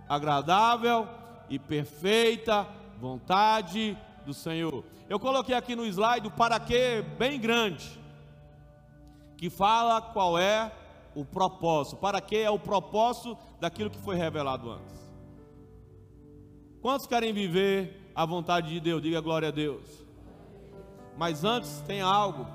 [0.08, 1.19] agradável
[1.50, 2.68] e perfeita
[3.00, 4.84] vontade do Senhor.
[5.10, 8.00] Eu coloquei aqui no slide o para quê bem grande,
[9.38, 10.72] que fala qual é
[11.16, 15.10] o propósito, para que é o propósito daquilo que foi revelado antes.
[16.82, 19.02] Quantos querem viver a vontade de Deus?
[19.02, 20.06] Diga glória a Deus.
[21.18, 22.46] Mas antes tem algo.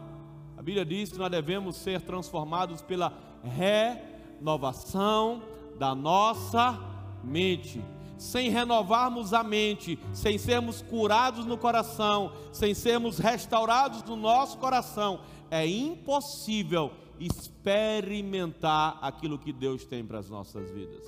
[0.57, 5.43] A Bíblia diz que nós devemos ser transformados pela renovação
[5.79, 6.79] da nossa
[7.23, 7.83] mente
[8.25, 15.21] sem renovarmos a mente, sem sermos curados no coração, sem sermos restaurados no nosso coração,
[15.51, 21.07] é impossível experimentar aquilo que Deus tem para as nossas vidas.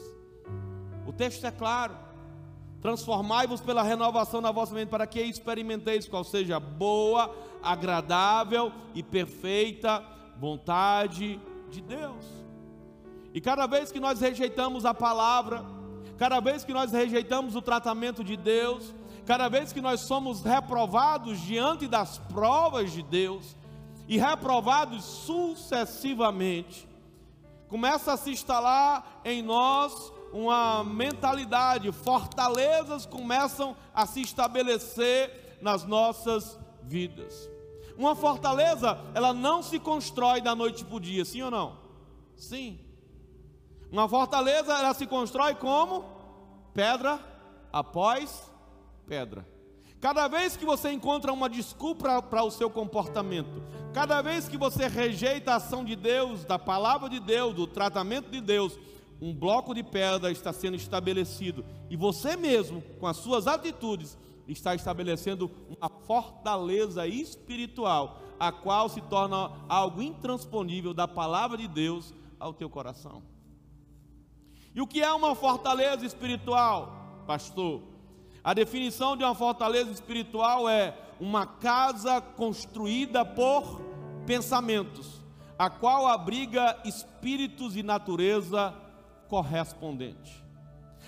[1.07, 1.97] O texto é claro:
[2.83, 10.05] transformai-vos pela renovação da vossa mente, para que experimenteis qual seja boa, agradável e perfeita
[10.39, 11.41] vontade
[11.71, 12.27] de Deus.
[13.33, 15.76] E cada vez que nós rejeitamos a palavra,
[16.19, 18.95] cada vez que nós rejeitamos o tratamento de Deus,
[19.25, 23.57] cada vez que nós somos reprovados diante das provas de Deus,
[24.09, 26.89] e reprovados sucessivamente,
[27.69, 36.59] começa a se instalar em nós uma mentalidade, fortalezas começam a se estabelecer nas nossas
[36.83, 37.51] vidas.
[37.97, 41.79] Uma fortaleza, ela não se constrói da noite para o dia, sim ou não?
[42.37, 42.79] Sim.
[43.97, 46.05] Uma fortaleza ela se constrói como
[46.75, 47.19] pedra
[47.73, 48.53] após
[49.07, 49.49] pedra.
[50.03, 53.63] Cada vez que você encontra uma desculpa para o seu comportamento,
[53.95, 58.31] cada vez que você rejeita a ação de Deus, da palavra de Deus, do tratamento
[58.31, 58.79] de Deus,
[59.19, 64.75] um bloco de pedra está sendo estabelecido e você mesmo, com as suas atitudes, está
[64.75, 72.53] estabelecendo uma fortaleza espiritual, a qual se torna algo intransponível da palavra de Deus ao
[72.53, 73.23] teu coração.
[74.77, 77.81] E o que é uma fortaleza espiritual, pastor?
[78.45, 83.81] A definição de uma fortaleza espiritual é uma casa construída por
[84.27, 85.23] pensamentos,
[85.59, 88.75] a qual abriga espíritos e natureza
[89.29, 90.45] correspondente.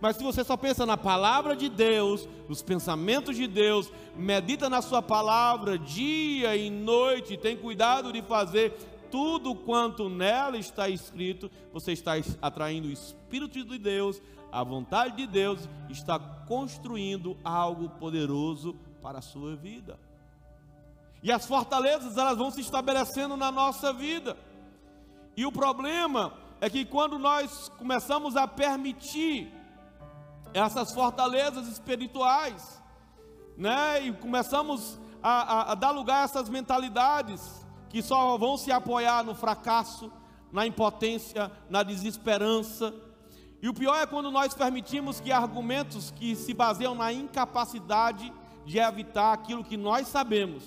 [0.00, 4.82] Mas se você só pensa na palavra de Deus, nos pensamentos de Deus, medita na
[4.82, 8.72] sua palavra dia e noite, tem cuidado de fazer
[9.10, 14.20] tudo quanto nela está escrito, você está atraindo o Espírito de Deus,
[14.52, 18.76] a vontade de Deus, está construindo algo poderoso
[19.08, 19.98] para a sua vida.
[21.22, 24.36] E as fortalezas, elas vão se estabelecendo na nossa vida.
[25.34, 29.50] E o problema é que quando nós começamos a permitir
[30.52, 32.82] essas fortalezas espirituais,
[33.56, 38.70] né, e começamos a, a, a dar lugar a essas mentalidades que só vão se
[38.70, 40.12] apoiar no fracasso,
[40.52, 42.92] na impotência, na desesperança.
[43.62, 48.30] E o pior é quando nós permitimos que argumentos que se baseiam na incapacidade
[48.68, 50.62] de evitar aquilo que nós sabemos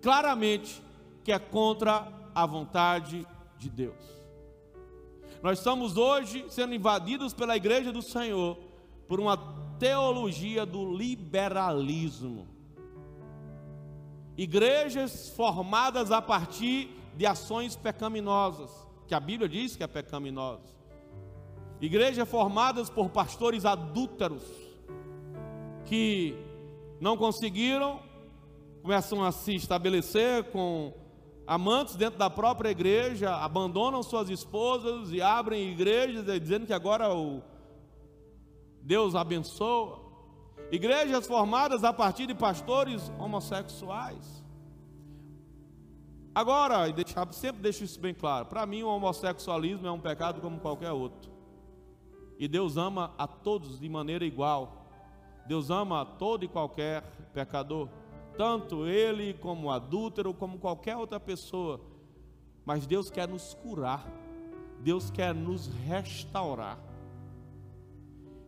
[0.00, 0.82] claramente
[1.22, 3.26] que é contra a vontade
[3.58, 4.02] de Deus.
[5.42, 8.56] Nós estamos hoje sendo invadidos pela igreja do Senhor
[9.06, 9.36] por uma
[9.78, 12.48] teologia do liberalismo.
[14.38, 18.70] Igrejas formadas a partir de ações pecaminosas,
[19.06, 20.74] que a Bíblia diz que é pecaminosa.
[21.78, 24.44] Igrejas formadas por pastores adúlteros
[25.84, 26.43] que
[27.04, 28.00] não conseguiram,
[28.80, 30.94] começam a se estabelecer com
[31.46, 37.42] amantes dentro da própria igreja, abandonam suas esposas e abrem igrejas dizendo que agora o
[38.80, 40.00] Deus abençoa.
[40.72, 44.42] Igrejas formadas a partir de pastores homossexuais.
[46.34, 46.86] Agora,
[47.32, 51.30] sempre deixo isso bem claro: para mim, o homossexualismo é um pecado como qualquer outro.
[52.38, 54.83] E Deus ama a todos de maneira igual.
[55.46, 57.88] Deus ama a todo e qualquer pecador,
[58.36, 61.80] tanto ele como adúltero, como qualquer outra pessoa.
[62.64, 64.06] Mas Deus quer nos curar,
[64.80, 66.78] Deus quer nos restaurar.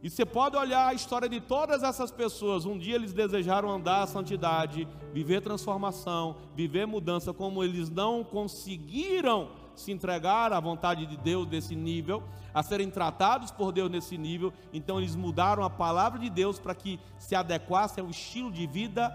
[0.03, 2.65] E você pode olhar a história de todas essas pessoas.
[2.65, 9.51] Um dia eles desejaram andar a santidade, viver transformação, viver mudança, como eles não conseguiram
[9.77, 12.23] se entregar à vontade de Deus nesse nível,
[12.53, 16.75] a serem tratados por Deus nesse nível, então eles mudaram a palavra de Deus para
[16.75, 19.09] que se adequasse ao estilo de vida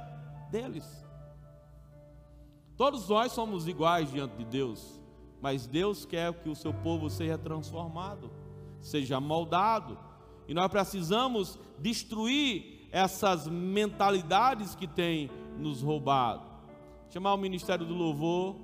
[0.50, 1.04] deles.
[2.78, 5.02] Todos nós somos iguais diante de Deus,
[5.42, 8.32] mas Deus quer que o seu povo seja transformado,
[8.80, 9.98] seja moldado
[10.52, 16.44] e nós precisamos destruir essas mentalidades que têm nos roubado.
[17.10, 18.58] Chamar o ministério do louvor.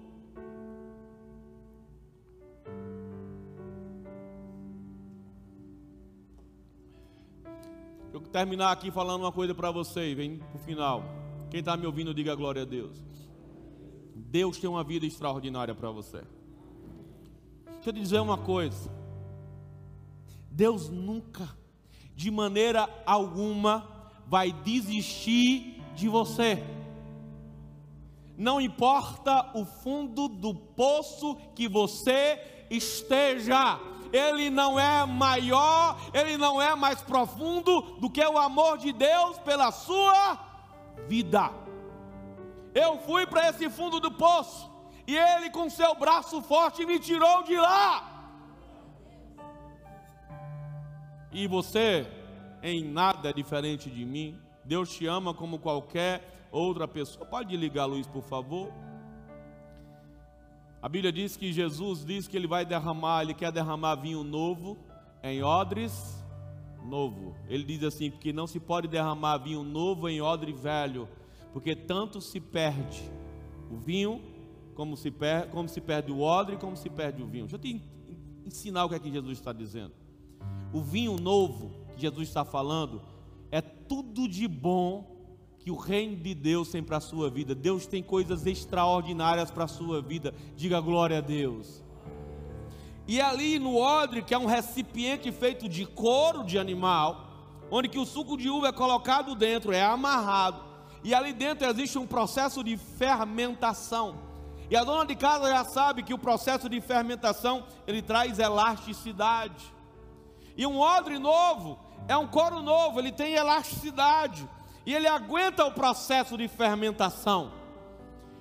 [8.17, 11.03] Eu terminar aqui falando uma coisa para vocês, vem o final.
[11.51, 12.97] Quem está me ouvindo, diga glória a Deus.
[14.15, 16.23] Deus tem uma vida extraordinária para você.
[17.75, 18.91] Deixa eu te dizer uma coisa.
[20.49, 21.47] Deus nunca
[22.15, 23.87] de maneira alguma
[24.25, 26.63] vai desistir de você.
[28.35, 33.79] Não importa o fundo do poço que você esteja,
[34.11, 39.37] ele não é maior, ele não é mais profundo do que o amor de Deus
[39.39, 40.39] pela sua
[41.07, 41.51] vida.
[42.73, 44.69] Eu fui para esse fundo do poço
[45.07, 48.17] e ele, com seu braço forte, me tirou de lá.
[51.31, 52.05] E você,
[52.61, 54.39] em nada é diferente de mim.
[54.65, 57.25] Deus te ama como qualquer outra pessoa.
[57.25, 58.71] Pode ligar a luz, por favor.
[60.87, 64.77] A Bíblia diz que Jesus diz que ele vai derramar, ele quer derramar vinho novo
[65.21, 66.23] em odres
[66.81, 67.35] novo.
[67.49, 71.09] Ele diz assim: porque não se pode derramar vinho novo em odre velho,
[71.51, 73.03] porque tanto se perde
[73.69, 74.21] o vinho,
[74.75, 77.47] como se, per como se perde o odre, como se perde o vinho.
[77.47, 77.81] Deixa eu te
[78.45, 79.91] ensinar o que é que Jesus está dizendo.
[80.71, 83.01] O vinho novo que Jesus está falando
[83.51, 85.16] é tudo de bom
[85.67, 87.53] que o reino de Deus tem para a sua vida.
[87.53, 90.33] Deus tem coisas extraordinárias para a sua vida.
[90.55, 91.83] Diga glória a Deus.
[93.05, 97.27] E ali no odre, que é um recipiente feito de couro de animal,
[97.69, 100.63] onde que o suco de uva é colocado dentro, é amarrado.
[101.03, 104.19] E ali dentro existe um processo de fermentação.
[104.69, 109.65] E a dona de casa já sabe que o processo de fermentação ele traz elasticidade.
[110.55, 114.47] E um odre novo é um couro novo, ele tem elasticidade
[114.87, 117.51] e ele aguenta o processo de fermentação.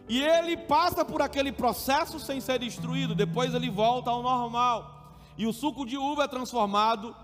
[0.09, 5.19] E ele passa por aquele processo sem ser destruído, depois ele volta ao normal.
[5.37, 7.15] E o suco de uva é transformado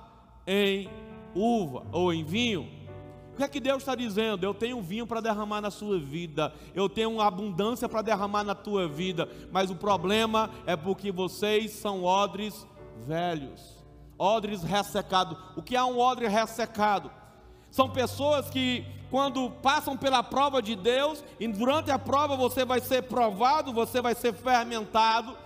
[0.46, 0.90] em
[1.34, 2.68] uva ou em vinho.
[3.32, 4.44] O que é que Deus está dizendo?
[4.44, 8.86] Eu tenho vinho para derramar na sua vida, eu tenho abundância para derramar na tua
[8.86, 12.66] vida, mas o problema é porque vocês são odres
[13.06, 13.82] velhos
[14.22, 15.36] odres ressecados.
[15.56, 17.10] O que é um odre ressecado?
[17.70, 22.80] São pessoas que, quando passam pela prova de Deus, e durante a prova você vai
[22.80, 25.36] ser provado, você vai ser fermentado,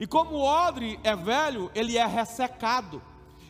[0.00, 3.02] E como o odre é velho, ele é ressecado.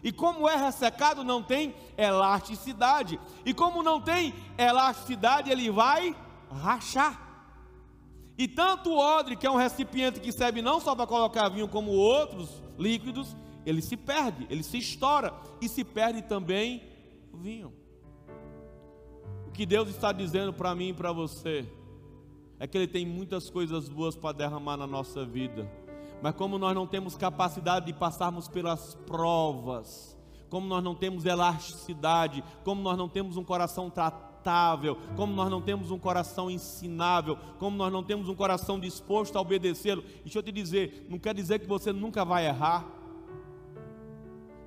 [0.02, 3.20] E como é ressecado, não tem elasticidade.
[3.44, 6.16] E como não tem elasticidade, ele vai
[6.50, 7.20] rachar.
[8.38, 11.68] E tanto o odre, que é um recipiente que serve não só para colocar vinho,
[11.68, 13.36] como outros líquidos,
[13.66, 16.82] ele se perde, ele se estoura e se perde também
[17.30, 17.77] o vinho.
[19.58, 21.66] Que Deus está dizendo para mim e para você
[22.60, 25.68] é que Ele tem muitas coisas boas para derramar na nossa vida
[26.22, 30.16] mas como nós não temos capacidade de passarmos pelas provas,
[30.48, 35.60] como nós não temos elasticidade, como nós não temos um coração tratável, como nós não
[35.60, 40.04] temos um coração ensinável, como nós não temos um coração disposto a obedecê-lo.
[40.22, 42.84] Deixa eu te dizer, não quer dizer que você nunca vai errar,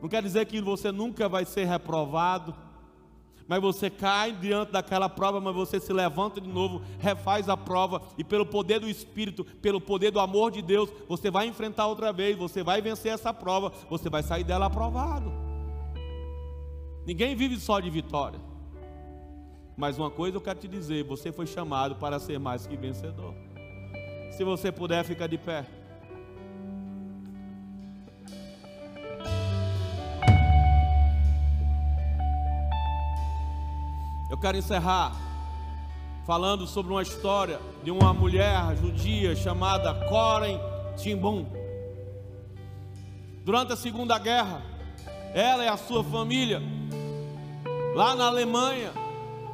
[0.01, 2.55] não quer dizer que você nunca vai ser reprovado
[3.47, 8.01] mas você cai diante daquela prova, mas você se levanta de novo, refaz a prova,
[8.17, 12.11] e pelo poder do Espírito, pelo poder do amor de Deus, você vai enfrentar outra
[12.11, 15.31] vez, você vai vencer essa prova, você vai sair dela aprovado.
[17.05, 18.39] Ninguém vive só de vitória.
[19.75, 23.33] Mas uma coisa eu quero te dizer: você foi chamado para ser mais que vencedor.
[24.31, 25.65] Se você puder, fica de pé.
[34.37, 35.11] Quero encerrar
[36.25, 40.59] falando sobre uma história de uma mulher judia chamada Koren
[40.95, 41.45] Timbum.
[43.43, 44.61] Durante a Segunda Guerra,
[45.33, 46.61] ela e a sua família,
[47.95, 48.91] lá na Alemanha,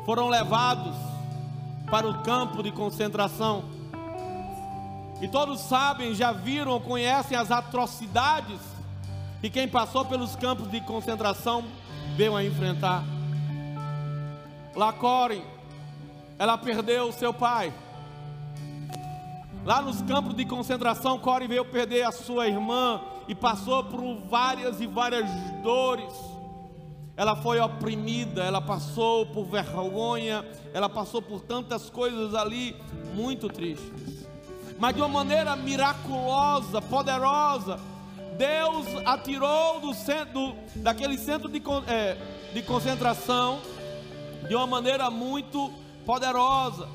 [0.06, 0.96] foram levados
[1.90, 3.64] para o campo de concentração.
[5.22, 8.60] E todos sabem, já viram ou conhecem as atrocidades
[9.42, 11.64] que quem passou pelos campos de concentração
[12.16, 13.17] veio a enfrentar.
[14.76, 15.44] Lá Corem,
[16.38, 17.74] ela perdeu seu pai.
[19.66, 24.80] Lá nos campos de concentração, Corem veio perder a sua irmã e passou por várias
[24.80, 25.30] e várias
[25.62, 26.14] dores.
[27.18, 32.76] Ela foi oprimida, ela passou por vergonha, ela passou por tantas coisas ali
[33.16, 34.28] muito tristes.
[34.80, 37.80] Mas de uma maneira miraculosa, poderosa,
[38.38, 42.16] Deus atirou do centro, daquele centro de, é,
[42.54, 43.60] de concentração
[44.48, 45.72] de uma maneira muito
[46.06, 46.88] poderosa.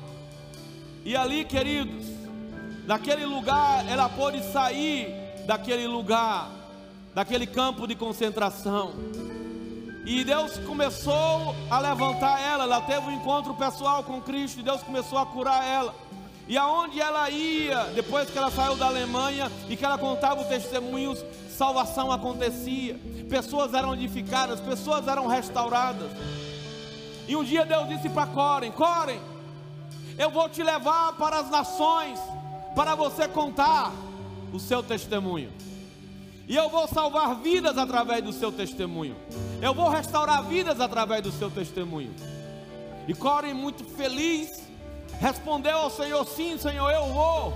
[1.05, 2.05] E ali, queridos,
[2.85, 5.13] naquele lugar, ela pôde sair
[5.45, 6.49] daquele lugar,
[7.13, 8.93] daquele campo de concentração.
[10.05, 14.83] E Deus começou a levantar ela, ela teve um encontro pessoal com Cristo, e Deus
[14.83, 15.95] começou a curar ela.
[16.47, 20.47] E aonde ela ia, depois que ela saiu da Alemanha e que ela contava os
[20.47, 26.11] testemunhos, salvação acontecia, pessoas eram edificadas, pessoas eram restauradas.
[27.27, 29.19] E um dia Deus disse para Corem: Corem,
[30.17, 32.19] eu vou te levar para as nações,
[32.75, 33.91] para você contar
[34.51, 35.51] o seu testemunho.
[36.47, 39.15] E eu vou salvar vidas através do seu testemunho.
[39.61, 42.13] Eu vou restaurar vidas através do seu testemunho.
[43.07, 44.63] E Corem, muito feliz,
[45.19, 47.53] respondeu ao Senhor: Sim, Senhor, eu vou.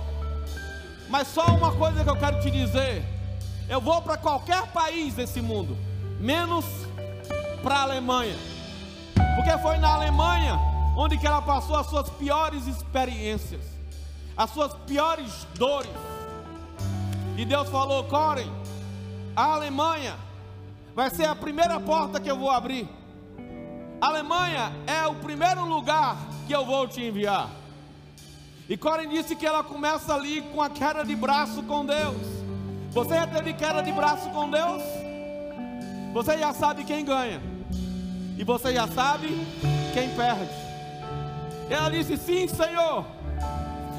[1.08, 3.04] Mas só uma coisa que eu quero te dizer:
[3.68, 5.76] eu vou para qualquer país desse mundo,
[6.18, 6.64] menos
[7.62, 8.34] para a Alemanha.
[9.38, 10.58] Porque foi na Alemanha
[10.96, 13.62] onde que ela passou as suas piores experiências,
[14.36, 15.92] as suas piores dores.
[17.36, 18.50] E Deus falou: Corem,
[19.36, 20.16] a Alemanha
[20.92, 22.88] vai ser a primeira porta que eu vou abrir.
[24.00, 26.16] A Alemanha é o primeiro lugar
[26.48, 27.48] que eu vou te enviar.
[28.68, 32.26] E Corem disse que ela começa ali com a queda de braço com Deus.
[32.90, 34.82] Você já teve queda de braço com Deus?
[36.12, 37.57] Você já sabe quem ganha.
[38.38, 39.26] E você já sabe
[39.92, 40.48] quem perde.
[41.68, 43.04] Ela disse: Sim, Senhor.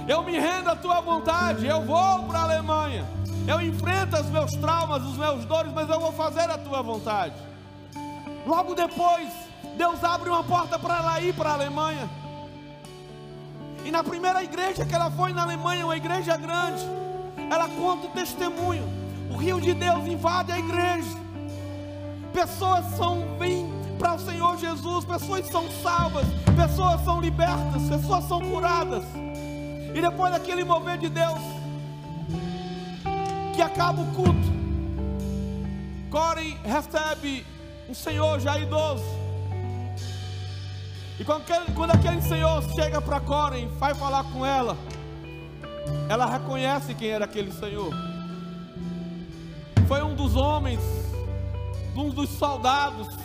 [0.07, 1.67] Eu me rendo à tua vontade.
[1.67, 3.05] Eu vou para a Alemanha.
[3.45, 7.35] Eu enfrento os meus traumas, os meus dores, mas eu vou fazer a tua vontade.
[8.47, 9.27] Logo depois,
[9.77, 12.09] Deus abre uma porta para ela ir para a Alemanha.
[13.83, 16.83] E na primeira igreja que ela foi na Alemanha, uma igreja grande,
[17.51, 18.87] ela conta o testemunho.
[19.29, 21.17] O rio de Deus invade a igreja.
[22.33, 26.25] Pessoas são bem para o Senhor Jesus, pessoas são salvas,
[26.55, 29.03] pessoas são libertas, pessoas são curadas.
[29.93, 31.39] E depois daquele mover de Deus,
[33.53, 34.59] que acaba o culto,
[36.09, 37.45] Corem recebe
[37.89, 39.03] um Senhor já idoso.
[41.19, 44.77] E quando aquele, quando aquele Senhor chega para Corem, vai falar com ela,
[46.07, 47.91] ela reconhece quem era aquele Senhor.
[49.89, 50.79] Foi um dos homens,
[51.95, 53.18] um dos soldados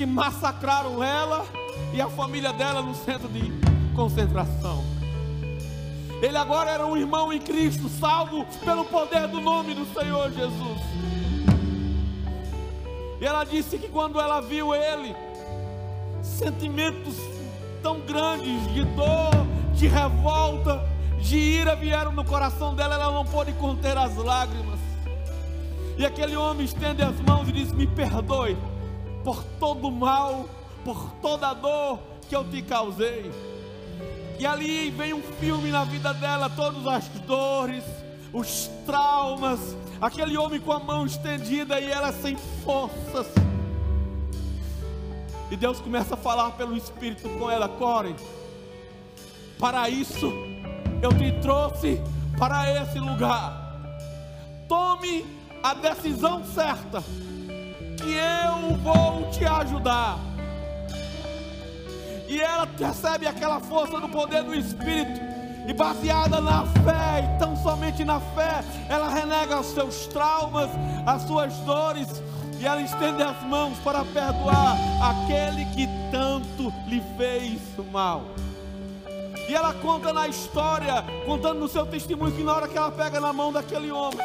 [0.00, 1.44] que massacraram ela
[1.92, 3.52] e a família dela no centro de
[3.94, 4.82] concentração.
[6.22, 10.80] Ele agora era um irmão em Cristo, salvo pelo poder do nome do Senhor Jesus.
[13.20, 15.14] E ela disse que quando ela viu ele,
[16.22, 17.16] sentimentos
[17.82, 20.82] tão grandes de dor, de revolta,
[21.18, 24.80] de ira vieram no coração dela, ela não pôde conter as lágrimas.
[25.98, 28.56] E aquele homem estende as mãos e diz: Me perdoe
[29.24, 30.48] por todo o mal,
[30.84, 31.98] por toda a dor
[32.28, 33.30] que eu te causei.
[34.38, 37.84] E ali vem um filme na vida dela, todas as dores,
[38.32, 43.26] os traumas, aquele homem com a mão estendida e ela sem forças.
[45.50, 48.14] E Deus começa a falar pelo Espírito com ela, Core.
[49.58, 50.32] Para isso
[51.02, 52.00] eu te trouxe
[52.38, 53.74] para esse lugar.
[54.68, 55.26] Tome
[55.62, 57.02] a decisão certa,
[58.00, 60.30] que eu vou te ajudar
[62.30, 65.20] e ela recebe aquela força do poder do Espírito.
[65.66, 70.70] E baseada na fé, e tão somente na fé, ela renega os seus traumas,
[71.04, 72.08] as suas dores,
[72.58, 78.22] e ela estende as mãos para perdoar aquele que tanto lhe fez mal.
[79.48, 83.20] E ela conta na história, contando no seu testemunho, que na hora que ela pega
[83.20, 84.20] na mão daquele homem,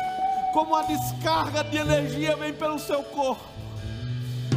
[0.54, 3.55] como a descarga de energia vem pelo seu corpo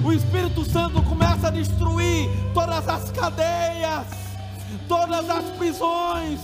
[0.04, 4.06] o Espírito Santo começa a destruir todas as cadeias,
[4.86, 6.40] todas as prisões,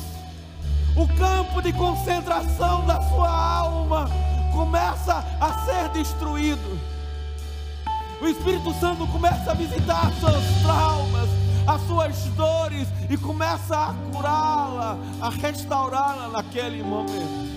[0.96, 4.10] o campo de concentração da sua alma
[4.52, 6.78] começa a ser destruído.
[8.20, 11.28] O Espírito Santo começa a visitar seus traumas,
[11.66, 17.54] as suas dores e começa a curá-la, a restaurá-la naquele momento.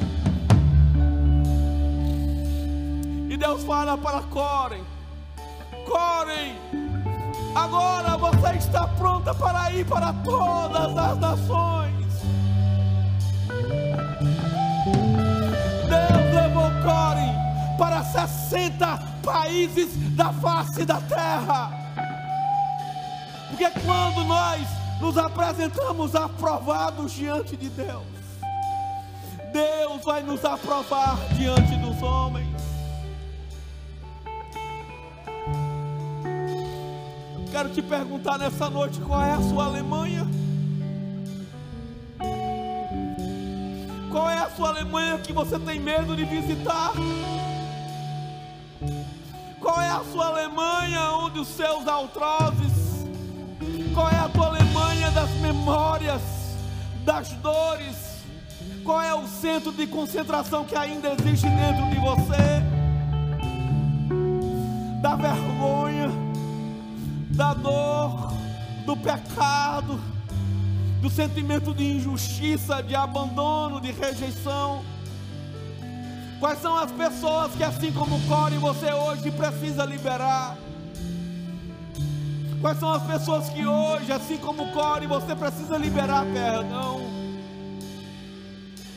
[3.30, 4.97] E Deus fala para Corem
[5.88, 6.56] Corem.
[7.56, 12.14] Agora você está pronta para ir para todas as nações.
[15.90, 17.34] Deus levou Corem
[17.78, 21.72] para 60 países da face da terra.
[23.50, 24.68] Porque quando nós
[25.00, 28.04] nos apresentamos aprovados diante de Deus,
[29.54, 32.57] Deus vai nos aprovar diante dos homens.
[37.48, 40.28] Quero te perguntar nessa noite qual é a sua Alemanha.
[44.12, 46.94] Qual é a sua Alemanha que você tem medo de visitar?
[49.60, 53.06] Qual é a sua Alemanha onde os seus altrozes?
[53.94, 56.22] Qual é a tua Alemanha das memórias,
[57.04, 58.18] das dores?
[58.84, 62.64] Qual é o centro de concentração que ainda existe dentro de você?
[65.02, 65.87] Da vergonha
[67.38, 68.34] da dor,
[68.84, 70.00] do pecado,
[71.00, 74.84] do sentimento de injustiça, de abandono, de rejeição.
[76.40, 80.58] Quais são as pessoas que, assim como Core, você hoje precisa liberar?
[82.60, 87.02] Quais são as pessoas que hoje, assim como Core, você precisa liberar perdão?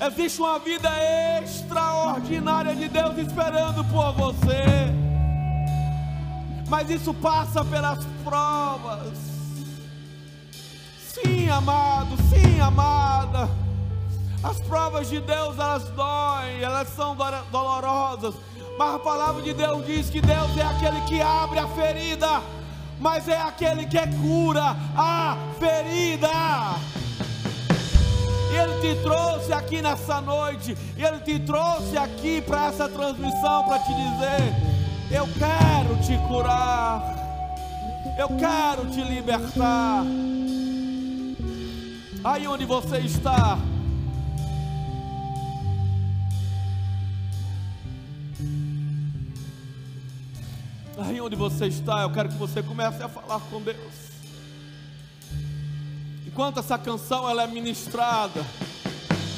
[0.01, 0.89] Existe uma vida
[1.43, 5.10] extraordinária de Deus esperando por você
[6.71, 9.19] mas isso passa pelas provas.
[11.13, 13.51] Sim, amado, sim, amada.
[14.43, 17.17] As provas de Deus elas doem, elas são
[17.51, 18.37] dolorosas,
[18.79, 22.41] mas a palavra de Deus diz que Deus é aquele que abre a ferida,
[23.01, 26.31] mas é aquele que cura a ferida.
[28.53, 33.93] Ele te trouxe aqui nessa noite, Ele te trouxe aqui para essa transmissão para te
[33.93, 34.70] dizer
[35.11, 37.03] eu quero te curar.
[38.17, 40.05] Eu quero te libertar.
[42.23, 43.59] Aí onde você está.
[50.99, 54.11] Aí onde você está, eu quero que você comece a falar com Deus.
[56.27, 58.45] Enquanto essa canção ela é ministrada,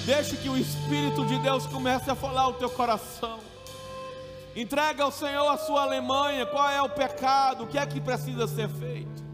[0.04, 3.51] deixe que o Espírito de Deus comece a falar o teu coração.
[4.54, 8.46] Entrega ao Senhor a sua Alemanha, qual é o pecado, o que é que precisa
[8.46, 9.31] ser feito.